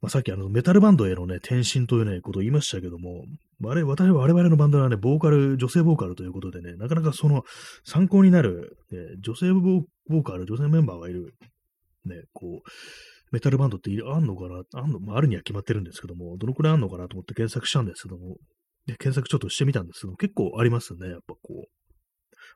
[0.00, 3.24] まあ、さっきあのメタルバンドへのね、転身というね、ことを言いましたけども、
[3.64, 7.44] あれ、我々のバンドはね、ボーカル、女性ボーカルということでね、なかなかその
[7.84, 11.36] 参考になる、ね、女性ボーカル、女性メンバーがいる、
[12.04, 12.68] ね、こう、
[13.32, 14.62] メタルバンドってあんのかな？
[14.74, 18.36] あんの、まあ、あるには決まってるんですけども、どのくらいあんのかなと思って検索したんですけども、
[18.86, 21.64] で検索ちょっとしてみたんですけども、結構ありますね、やっぱこう、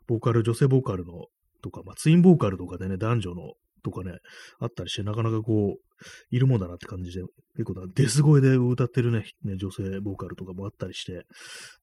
[0.06, 1.26] ボーカル、女性ボーカルの
[1.62, 4.18] とか、まあ、ツインボーカルとかでね、男女のとかね、
[4.58, 7.22] あったりして、なかなかこう、いるもんだなって感じで、
[7.56, 11.22] 結構なデス声で歌ってるね、ね女性ボーカルとかもあったりして、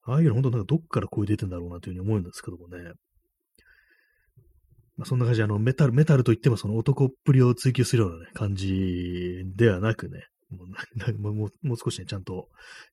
[0.05, 2.91] ああいうの本当なんかどっから声出てんだろうなというふうに思うんですけどもね。
[4.97, 10.25] まあ、そんな感じで、あの、メタル、メタルといってもその男っぷりを追求するようなね、感じではなくね、
[11.19, 12.49] もうもうもう少しね、ちゃんと、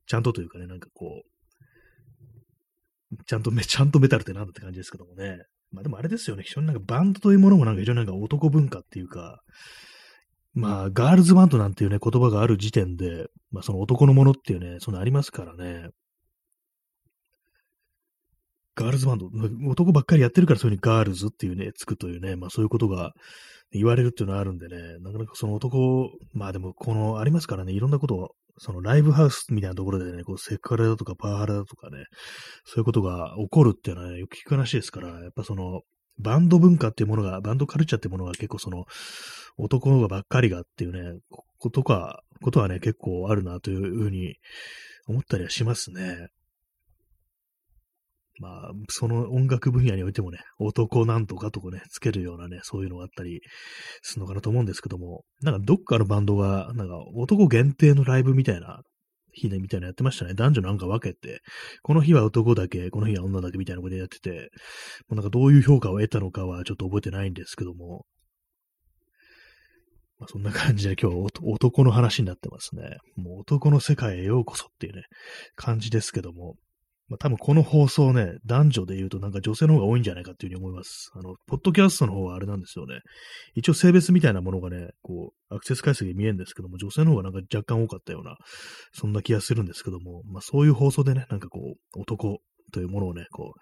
[0.07, 5.44] ちゃんとというかね、なんかこう、ちゃんとめ、ちゃんとメタルってなんだって感じですけどもね。
[5.72, 9.40] まあでもあれですよね、非常になんかバンドというものもなんか非常になんか男文化っていうか、
[10.53, 15.90] まあ、ガールズバンドなんていうね、言葉がある時点で、まあその男のものっていうね、そのありますからね。
[18.81, 19.28] ガールズバンド、
[19.68, 23.12] 男ばっかりやってるからそういうふうにガールズっていうね、つくというね、まあそういうことが
[23.72, 28.28] 言われるっていうのはあるんでね、なかなかその男、まあでもこの、ありますからね、いろんなことを、
[28.59, 32.05] そのライブハウスみたいなところでね、こうセクハラだとかパワハラだとかね、
[32.64, 35.83] そういうことが起こるっていうのはね、よく聞く話ですから、やっぱその、
[36.18, 38.85] バンド文化っていうものが、バンドカルチャーっていうものが結構その、
[39.57, 41.18] 男のばっかりがっていうね、
[41.59, 44.37] ことか、ことはね、結構あるなというふうに
[45.07, 46.28] 思ったりはしますね。
[48.41, 53.43] まあ、その音楽分野においてもね、男なんとかとかね、つけるようなね、そういうのがあったり
[54.03, 58.80] するのかなと思うんですけども、なんかどっかのバンドが、なんか男限定のライブみたいな
[59.32, 60.32] 日でみたいなのやってましたね。
[60.32, 61.41] 男女なんか分けて、
[61.82, 64.51] この日は男だけ、この日は女だけみたいなことやってて、
[65.09, 68.07] もうなんかどういう評価を得たのかはちょっと覚えてないんですけども、
[70.18, 72.99] まあ、そんな感じで今日は男の話になってますね。
[73.16, 75.05] もう男の世界へようこそっていうね、
[75.57, 76.57] 感じですけども、
[77.11, 81.11] まあ、多分この放送ね、男女で言うとなんか女性の方が多いんじゃないかっていうふうに思います。
[81.15, 83.01] あの、ポッドキャストの方はあれなんですよね。
[83.57, 88.37] 一応性別みたいなものがね、こう、アクセス回数が見えるんですけども、女性の方がなんか若干多かったような、
[88.93, 92.39] そんな気がするんですけども、まあそういう放送でね、なんかこう、男
[92.73, 93.61] というものをね、こう、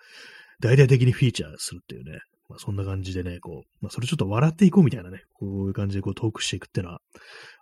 [0.61, 2.19] 大々的にフィーチャーするっていうね、
[2.51, 7.01] まあそんな感じでね、こう、まあそれちょっと笑っていこうみたいなね、こういう感じでこうトークしていくっていうのは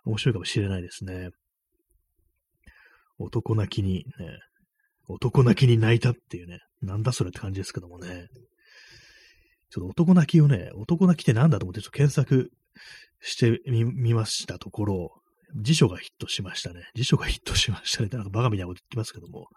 [0.03, 1.29] 面白いかもしれないですね。
[3.19, 4.39] 男泣きにね、
[5.07, 8.27] 男泣きに泣いたっていうね、なんだそれって感じですけどもね。
[9.69, 12.51] ちょっと男泣きをね、男泣きってなんだと思ってちょっと検索
[13.21, 15.21] してみ、ましたところ、
[15.55, 16.89] 辞書がヒットしましたね。
[16.95, 18.09] 辞書がヒットしましたね。
[18.11, 19.47] なんかバカみたいなこと言ってますけども。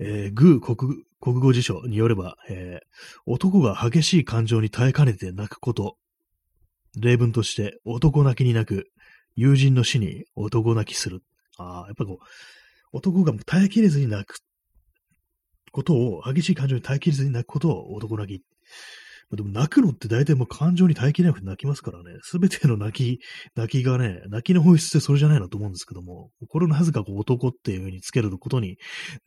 [0.00, 5.96] えー、グー国国語辞書によれば、えー、男が激しい感情に耐えかねて泣くこと。
[6.98, 8.88] 例文として、男泣きに泣く。
[9.36, 11.22] 友人の死に男泣きする。
[11.58, 12.24] ああ、やっぱこう、
[12.92, 14.38] 男が耐えきれずに泣く
[15.74, 18.44] ことを、激しい感情に耐えきれずに泣くことを男泣き。
[19.30, 22.16] まあでも泣くのって大体もう感情に耐えきれなくて泣きますからね。
[22.22, 23.20] すべての泣き、
[23.56, 28.76] 泣きがね、泣きの本質ってそれじゃないのと思うんですけども、これをなぜかこう男っていう風につけることに、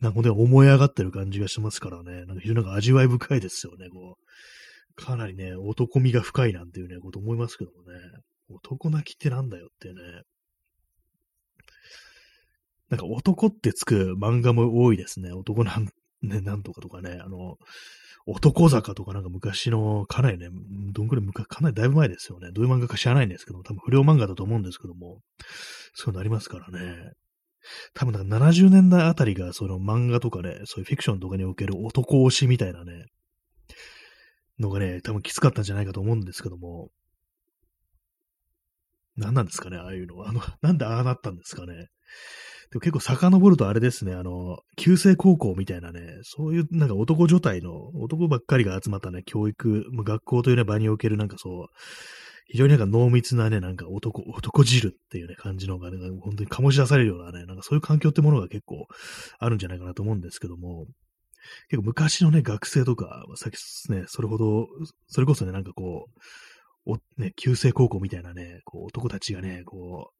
[0.00, 2.24] なんかね、思い上がってる感じがしますからね。
[2.24, 5.04] なんか非常になんか味わい深いですよね、こう。
[5.04, 7.98] かなりね、男味が深いなんていうね、こと思いますけどもね。
[8.48, 9.94] 男泣きってなんだよってね。
[12.88, 15.32] なんか男ってつく漫画も多いですね。
[15.32, 15.88] 男なん
[16.22, 17.56] ね、なんとかとかね、あの、
[18.26, 20.48] 男坂とかなんか昔の、かなりね、
[20.92, 22.50] どんくらい昔、かなりだいぶ前ですよね。
[22.52, 25.20] どういう漫画か知らないんですけども、多分不良漫画だと思うんですけども、
[25.94, 27.12] そういうのありますからね。
[27.94, 33.06] 多分なんか70年代あたりがその漫画とかね、そういうフィクションとかにおける男推しみたいなね、
[34.58, 36.90] のがね、多分きつかったんじゃないかと思うんですけども、
[39.16, 40.28] 何なんですかね、ああいうのは。
[40.28, 41.88] あの、なんでああなったんですかね。
[42.70, 51.66] でも結構遡るとあれですね、あの、旧制高校みたいなね、そういうなんか男女体の、男ばっかりが集まったね、教育、まあ学校というね、場におけるなんかそう、
[52.50, 58.86] 非常になんか濃密なね、なんか男、男汁っていうね、感じのがね、本当に醸し出されるようなね、なんかそういう環境ってものが結構
[59.38, 60.86] あるんじゃないかなと思うんですけども、
[61.68, 64.66] 結構昔のね、学生とか、さっきね、それほど、
[65.06, 66.08] それこそね、なんかこ
[66.86, 70.17] う、お、ね、旧制高校みたいなね、こう、男たちがね、こう、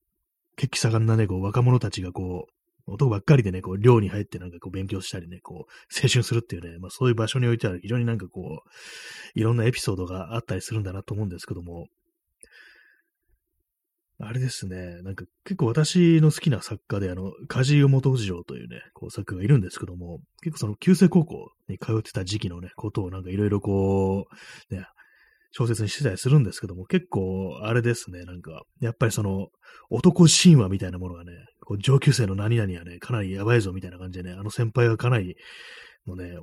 [0.59, 11.87] 血気盛んなね、こう、若者たちがこう、男ばっかりでね、こう、寮に入ってなんかこう、勉強したりね、こう、青春するっていうね、まあそういう場所においては非常になんかこう、いろんなエピソードがあったりするんだなと思うんですけども、
[14.21, 24.27] あれですね、なんか結構私の好きな作家で、あの、梶井元次郎というね、こう作家がいるんですけども、結構その旧制高校に通ってた時期のね、ことをなんかいろいろこ
[24.71, 24.87] う、ね、
[25.51, 29.49] 小説にしてたりするんですけども、結構、あれですね、なんか、やっぱりその、
[29.91, 35.37] 男神話みたいなものがね、こう上級生の何々はね、かなりやばいぞみたいな感じでね、あの先輩はかなり
[36.07, 36.37] のね、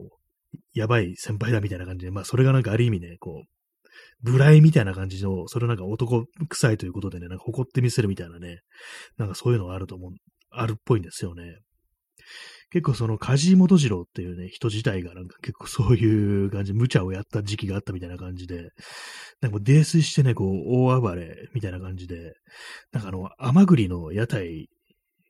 [0.74, 8.60] やばい先輩だみたいな感じで、まあそれがなんかある意味ね、こう、無頼みたいな感じの、それなんか男臭いということでね、なんか誇ってみせるみたいなね、
[9.18, 10.12] なんかそういうのがあると思う、
[10.52, 11.60] あるっぽいんですよね。
[12.76, 18.72] 結構その梶本次郎っていうね、人自体がなんか結構そういう感じ、無茶をやった時期があったみたいな感じで、
[19.40, 22.34] なんか泥酔してね、こう、大暴れみたいな感じで、
[22.92, 24.68] なんかあの、甘栗の屋台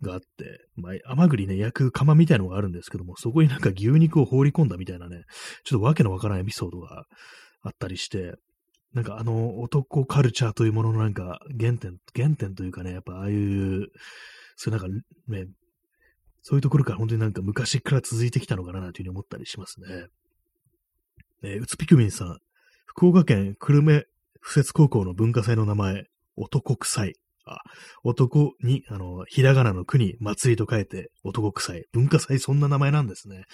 [0.02, 0.26] があって、
[0.76, 5.22] まあ、甘栗ね、焼く釜みたいのがあるんですけども、そこになんか牛肉を放り込んだみたいなね、
[5.66, 7.04] ちょっとわけのわからないエピソードが
[7.62, 8.34] あったりして、
[8.96, 13.90] なんかあの男カルチャーというもののなんか原点、原点というかね、やっぱああいう、
[14.56, 15.46] そういうなんかね、
[16.48, 19.88] そういうところから本当になんか昔から続いてきたのかなというふうに思ったりしますね。
[21.42, 22.38] えー、うつぴくみんさん、
[22.86, 24.06] 福岡県久留米
[24.42, 26.04] 不設高校の文化祭の名前、
[26.36, 27.16] 男臭い。
[27.48, 27.62] あ、
[28.04, 31.86] 男に、あの、ひらがなの国、祭りと書いて、男臭い。
[31.92, 33.46] 文化祭、そんな名前なんですね。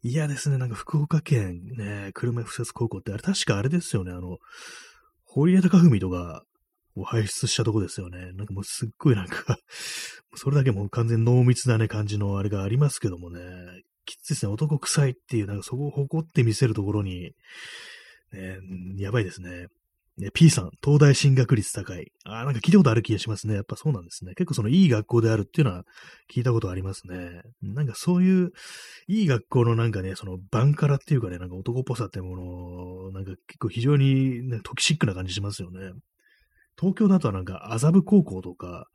[0.00, 0.58] 嫌ですね。
[0.58, 4.12] なんか福岡県ね、久留米不設高校って、あれ確かあれですよね。
[4.12, 4.38] あの、
[5.24, 6.44] 堀江貴文とか、
[7.00, 8.32] を輩出したとこですよね。
[8.32, 9.58] なんかもうすっごいなんか
[10.34, 13.40] それだけもう完全濃密なね、感じのあれがありますけどもね、
[14.04, 14.52] きついですね。
[14.52, 17.32] 男臭いっていう、なんかそこを誇って見せるところに、
[18.32, 18.58] ね、
[18.96, 19.66] やばいですね。
[20.20, 22.12] ね、P さん、東大進学率高い。
[22.24, 23.54] あなんか聞いたことある気がしますね。
[23.54, 24.34] やっぱそうなんですね。
[24.34, 25.84] 結構そのいい学校であるっていうのは
[26.32, 27.40] 聞いたことありますね。
[27.62, 28.50] なんかそういう、
[29.08, 35.92] いい学校のなんかね、そのバンカラっていうかね、なんか男っぽさってもの、なんか結構非常にね、トキシックな感じしますよね。
[36.80, 38.86] 東京だとなんか麻布高校とか、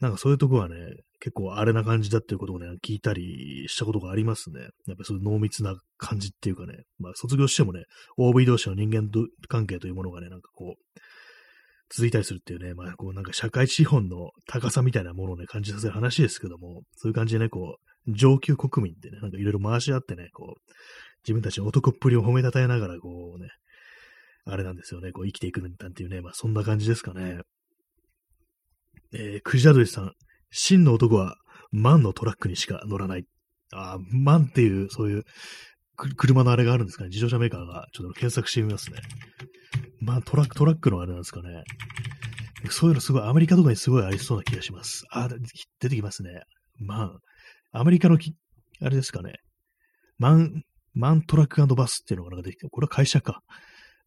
[0.00, 0.76] なんかそういうとこはね、
[1.20, 4.60] 結構あれな感じだっていうことをね、聞いたりしたことがありますね。
[4.86, 7.84] やっぱそういう濃密な感じっていうかね、まあ卒業してもね、
[8.16, 9.10] OB 同士の人間
[9.48, 11.00] 関係というものがね、なんかこう、
[11.90, 20.60] 続いたりするっていうね、まあ、こうなんか社会資本の高さみたいなものをね、感じさせる話ですけども、そういう感じでね、こう、上級国民ってね、なんかいろいろ回し合ってね、こう、
[21.24, 23.48] 自分たちの男っぷりを褒めたたえながら、こうね、
[24.44, 27.40] あれなんですよね、こう生きていくなんていうね、まあそんな感じですかね。
[29.12, 30.12] えー、クジラドリさん、
[30.50, 31.36] 真の男は
[31.72, 33.24] 万のトラックにしか乗らない。
[33.72, 35.24] ああ万っていう、そういう
[36.16, 37.08] 車のあれがあるんですかね。
[37.10, 38.98] 自動車メーカーが、ちょっと検索してみますね。
[40.00, 41.62] まあ、トラック、トラックのあれなんですかね。
[42.70, 45.04] そういうのすごい、アメリカとかにすごいありそうな気がします。
[45.10, 45.28] あ、
[45.80, 46.42] 出てきますね。
[46.78, 47.12] ま
[47.72, 48.34] あ、アメリカのき、
[48.80, 49.34] あれですかね。
[50.18, 50.62] マン、
[50.94, 53.42] マントラックバスっていうのがなんかできて、これは会社か。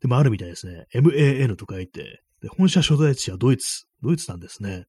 [0.04, 0.86] でもあるみたいですね。
[0.93, 3.86] MAN と書いて、で本社所在地はドイツ。
[4.04, 4.84] ドイツなんですね。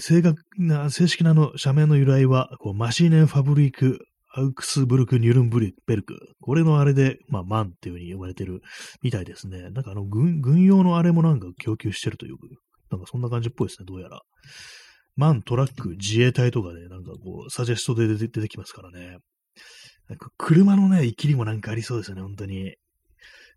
[0.00, 4.00] 正確な、正式なの社名の由来は、こうマシーネンファブリーク
[4.34, 6.18] アウクスブルク・ニュルンブルベルク。
[6.40, 8.60] これのあれで、まあ、マンっていう風に呼ばれてる
[9.02, 9.70] みたいですね。
[9.70, 12.34] なんかあの、軍、軍用のあれもなんか供給してるという、
[12.90, 14.20] なんかそんな感じっぽいですね、どうやら。
[15.16, 19.18] マン、トラック、自衛隊とかで、なんかこう、サジェストで出てきますからね。
[20.08, 22.74] なんか車のね、生きりもなんかありそうですよね、本当に。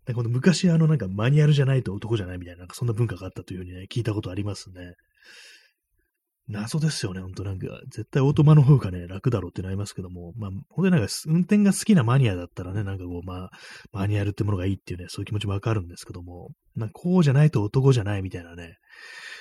[0.06, 4.94] なんか昔あのなんかマニュアルじゃないと男じゃないみたいな、なんかそんな文化があったというふうにね、聞いたことありますね。
[6.48, 13.50] 謎ですよね、ほんとなんか、絶対オートマの方がね、楽だろうってなりますけども、まあ、ほんとになんか、運転が好きなマニアだったらね、なんかこう、まあ、
[13.92, 18.76] マニュアルってものがいいっていうね、そういう気持ちもわかるんですけども、なんかこうじゃないと男じゃないみたいなね、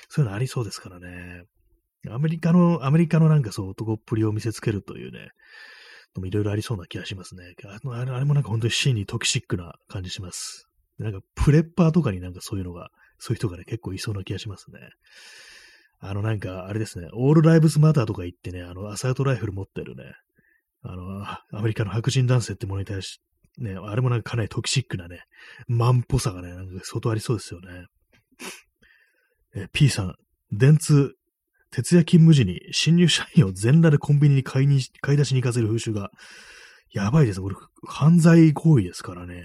[0.09, 1.43] そういうのありそうですからね。
[2.09, 5.29] アメリカの、アメリカのなんかそう、男っぷりを見せつけるというね、
[6.15, 7.55] のもいろいろありそうな気がしますね。
[7.65, 10.67] あれもなんか本当に真にトキシックな感じします。
[10.99, 14.79] なんか、プレッパーとかになんかそういうのが、そういう人がね、結構いそうな気がしますね。
[15.99, 20.03] あの、なんか、あれですね、オールライブズマターとか言ってね、あの、アサルトライフル持ってるね、
[20.83, 21.23] あの、
[21.57, 23.21] アメリカの白人男性ってものに対し、
[23.57, 25.23] ね、あれもなんかかなりトキシックなね、
[25.67, 27.85] マンっぽさがね、なんか相当ありそうですよね。
[29.55, 30.15] え、P さん、
[30.51, 31.15] 電通、
[31.71, 36.11] 徹夜勤務時に新入社員を全裸でコンビニに買いに、買い出しに行かせる風習が、
[36.93, 37.41] やばいです。
[37.41, 37.55] これ、
[37.87, 39.43] 犯罪行為ですからね。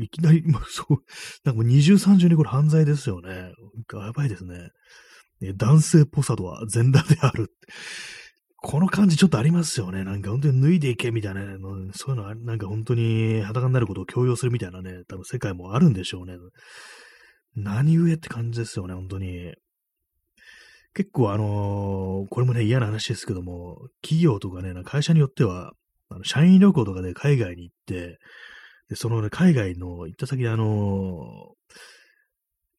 [0.00, 0.96] いきなり、もうそう、
[1.44, 3.52] なんかもう二重三重にこれ犯罪ですよね。
[3.92, 4.70] やばいですね。
[5.56, 7.52] 男性っぽさとは全裸である。
[8.62, 10.04] この感じちょっとありますよね。
[10.04, 11.56] なんか本当に脱いでいけみたいな、ね、
[11.94, 16.34] そういうのはなんか本当に裸になることを強要するみたいなね、多分世界もあるんでしょうね。
[17.56, 19.54] 何故って感じですよね、本当に。
[20.94, 25.72] 結構あのー、これもね、嫌な話ですけども、企業とかね、会社によっては、
[26.08, 28.18] あの社員旅行とかで海外に行って、
[28.88, 31.60] で、そのね、海外の行った先であのー、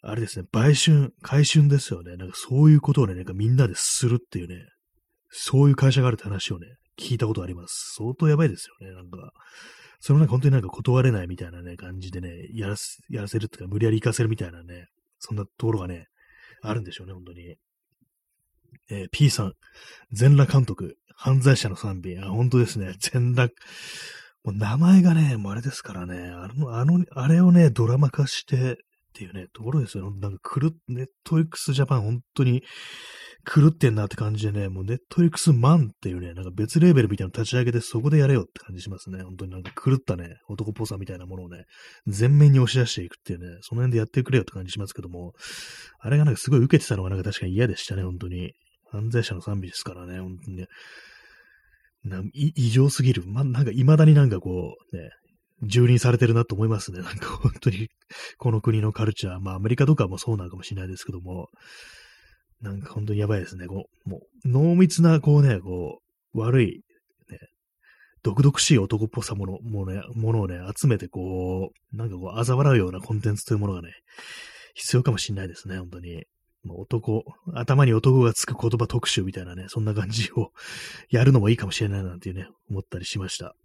[0.03, 2.18] あれですね、売春、回春ですよね。
[2.18, 4.55] なんかそういうことをね、なんかみんなでするっていうね、
[5.30, 6.68] そういう会社があるって話をね、
[6.99, 7.93] 聞いたことあります。
[7.95, 9.32] 相当やばいですよね、なんか。
[9.99, 14.88] そのなんか本当になんか断れないみたいなね、感じでね、やらせ、やらせるっていうか、無理やり行かせるみたいなね、
[15.20, 16.07] そんなところがね、
[16.64, 17.55] あるんでしょうね、本当に。
[18.89, 19.53] えー、P さん、
[20.11, 22.17] 全裸監督、犯罪者の賛美。
[22.17, 22.95] あ、本当ですね。
[22.99, 23.53] 全裸、
[24.43, 28.77] もう名前がね、もうあれですからね、あの、あの、あれをね、ドラマ化して、
[29.11, 30.09] っていうね、ところですよ。
[30.09, 32.63] なんか狂っ、ネットリックスジャパン本当に
[33.45, 39.21] 狂ってんなって感じでね、もうネットリックスマンっていうね、なんか別レーベルみたいなの立ち上げてそこでやれよって感じしますね。
[39.23, 41.65] 本当になんか狂ったね、男っぽさみたいなものをね、
[42.07, 45.34] 全面に押し出していくっていうね、その辺でやってくれよって感じしますけども、
[45.99, 48.53] あれがなんかすごい受けてたのがなんか確かに嫌でしたね、本当に。
[48.92, 50.68] 犯罪者の賛美ですからね、本当にね。
[52.04, 53.24] な異常すぎる。
[53.26, 55.10] ま、なんか未だになんかこう、ね、
[55.64, 57.02] 蹂躙されてるなと思いますね。
[57.02, 57.89] なんか本当に、
[58.38, 61.50] この国のカルチャー、まあアメリカとかもそうなのかもしれないですけども、
[62.62, 63.68] なんか本当にやばいですね。
[63.68, 66.02] こう、もう、濃密な、こうね、こ
[66.34, 66.84] う、悪い、
[67.30, 67.39] ね、
[68.24, 73.94] 毒々しい男っぽさもの、もね、ものをね、集めて、こう、なんかこう、嘲笑うようなコンテンツというものがね、
[74.74, 76.24] 必要かもしれないですね、本当に。
[76.68, 80.51] 男、頭に男がつく言葉特集みたいなね、そんな感じを
[81.09, 83.55] やるのもいいかもしれないなんていうね、思ったりしました。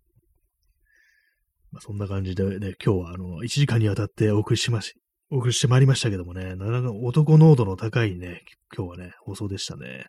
[1.72, 4.94] まあ、そんな感じでね、今日はあの、1時間にわたってお送りしまし、
[5.30, 8.42] お送りしてまいりましたけどもね、なかなか男濃度の高いね、
[8.74, 10.07] 今日はね、放送でしたね。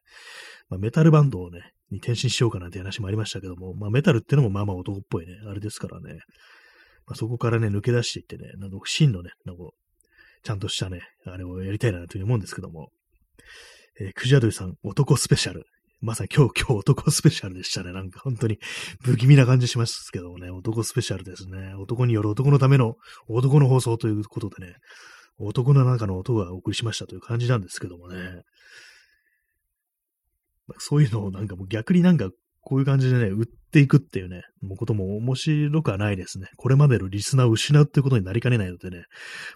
[0.70, 6.20] まあ、メタルバンドをね、に転身しようかなんて話もありましたけども、まあ、メタルってのもまあまあ男っぽいね、あれですからね。
[7.06, 9.64] まあ、そこからね、抜け出していってね、なんか真のね、なんか、
[10.48, 12.90] ちゃんとしたね、あれをやりたいなというふうに思うんですけども、
[14.00, 15.66] えー、クジアドリさん、男スペシャル。
[16.00, 17.92] まさに今日、今日男スペシャルでしたね。
[17.92, 18.58] なんか本当に
[19.02, 21.74] 不気味な感じしますけどもね、男スペシャルですね。
[21.76, 22.96] 男による男のための
[23.28, 24.76] 男の放送ということでね、
[25.38, 28.44] 男の中の音がお送りしましたという感じなんですけどもね。
[30.78, 32.30] そういうのをなんかもう逆になんか
[32.68, 36.48] こういう感じでね、売っていくっていうね、もうことも面白くはないですね。
[36.58, 39.06] これまでのリスナーを失うってことになりかねないのでね、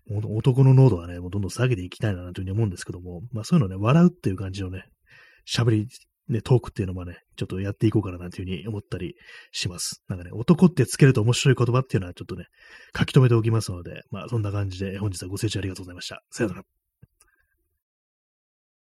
[0.08, 4.86] もう男の濃度はね、もうどんどん下げていきたいなというふうに思うんですけども、まあそういうのね、笑うっていう感じのね、
[5.46, 5.88] 喋り、
[6.30, 9.16] ね、トークっていうのもね、ちょっとやっていこうかななんていうふうに思ったり
[9.52, 10.02] します。
[10.08, 12.46] なんかね、男ってつけると面白い言葉っていうのはちょっとね、
[12.98, 16.24] 書き留めておきますので、まあそんな感じで本日はご清聴ありがとうございました。
[16.30, 16.81] さよなら。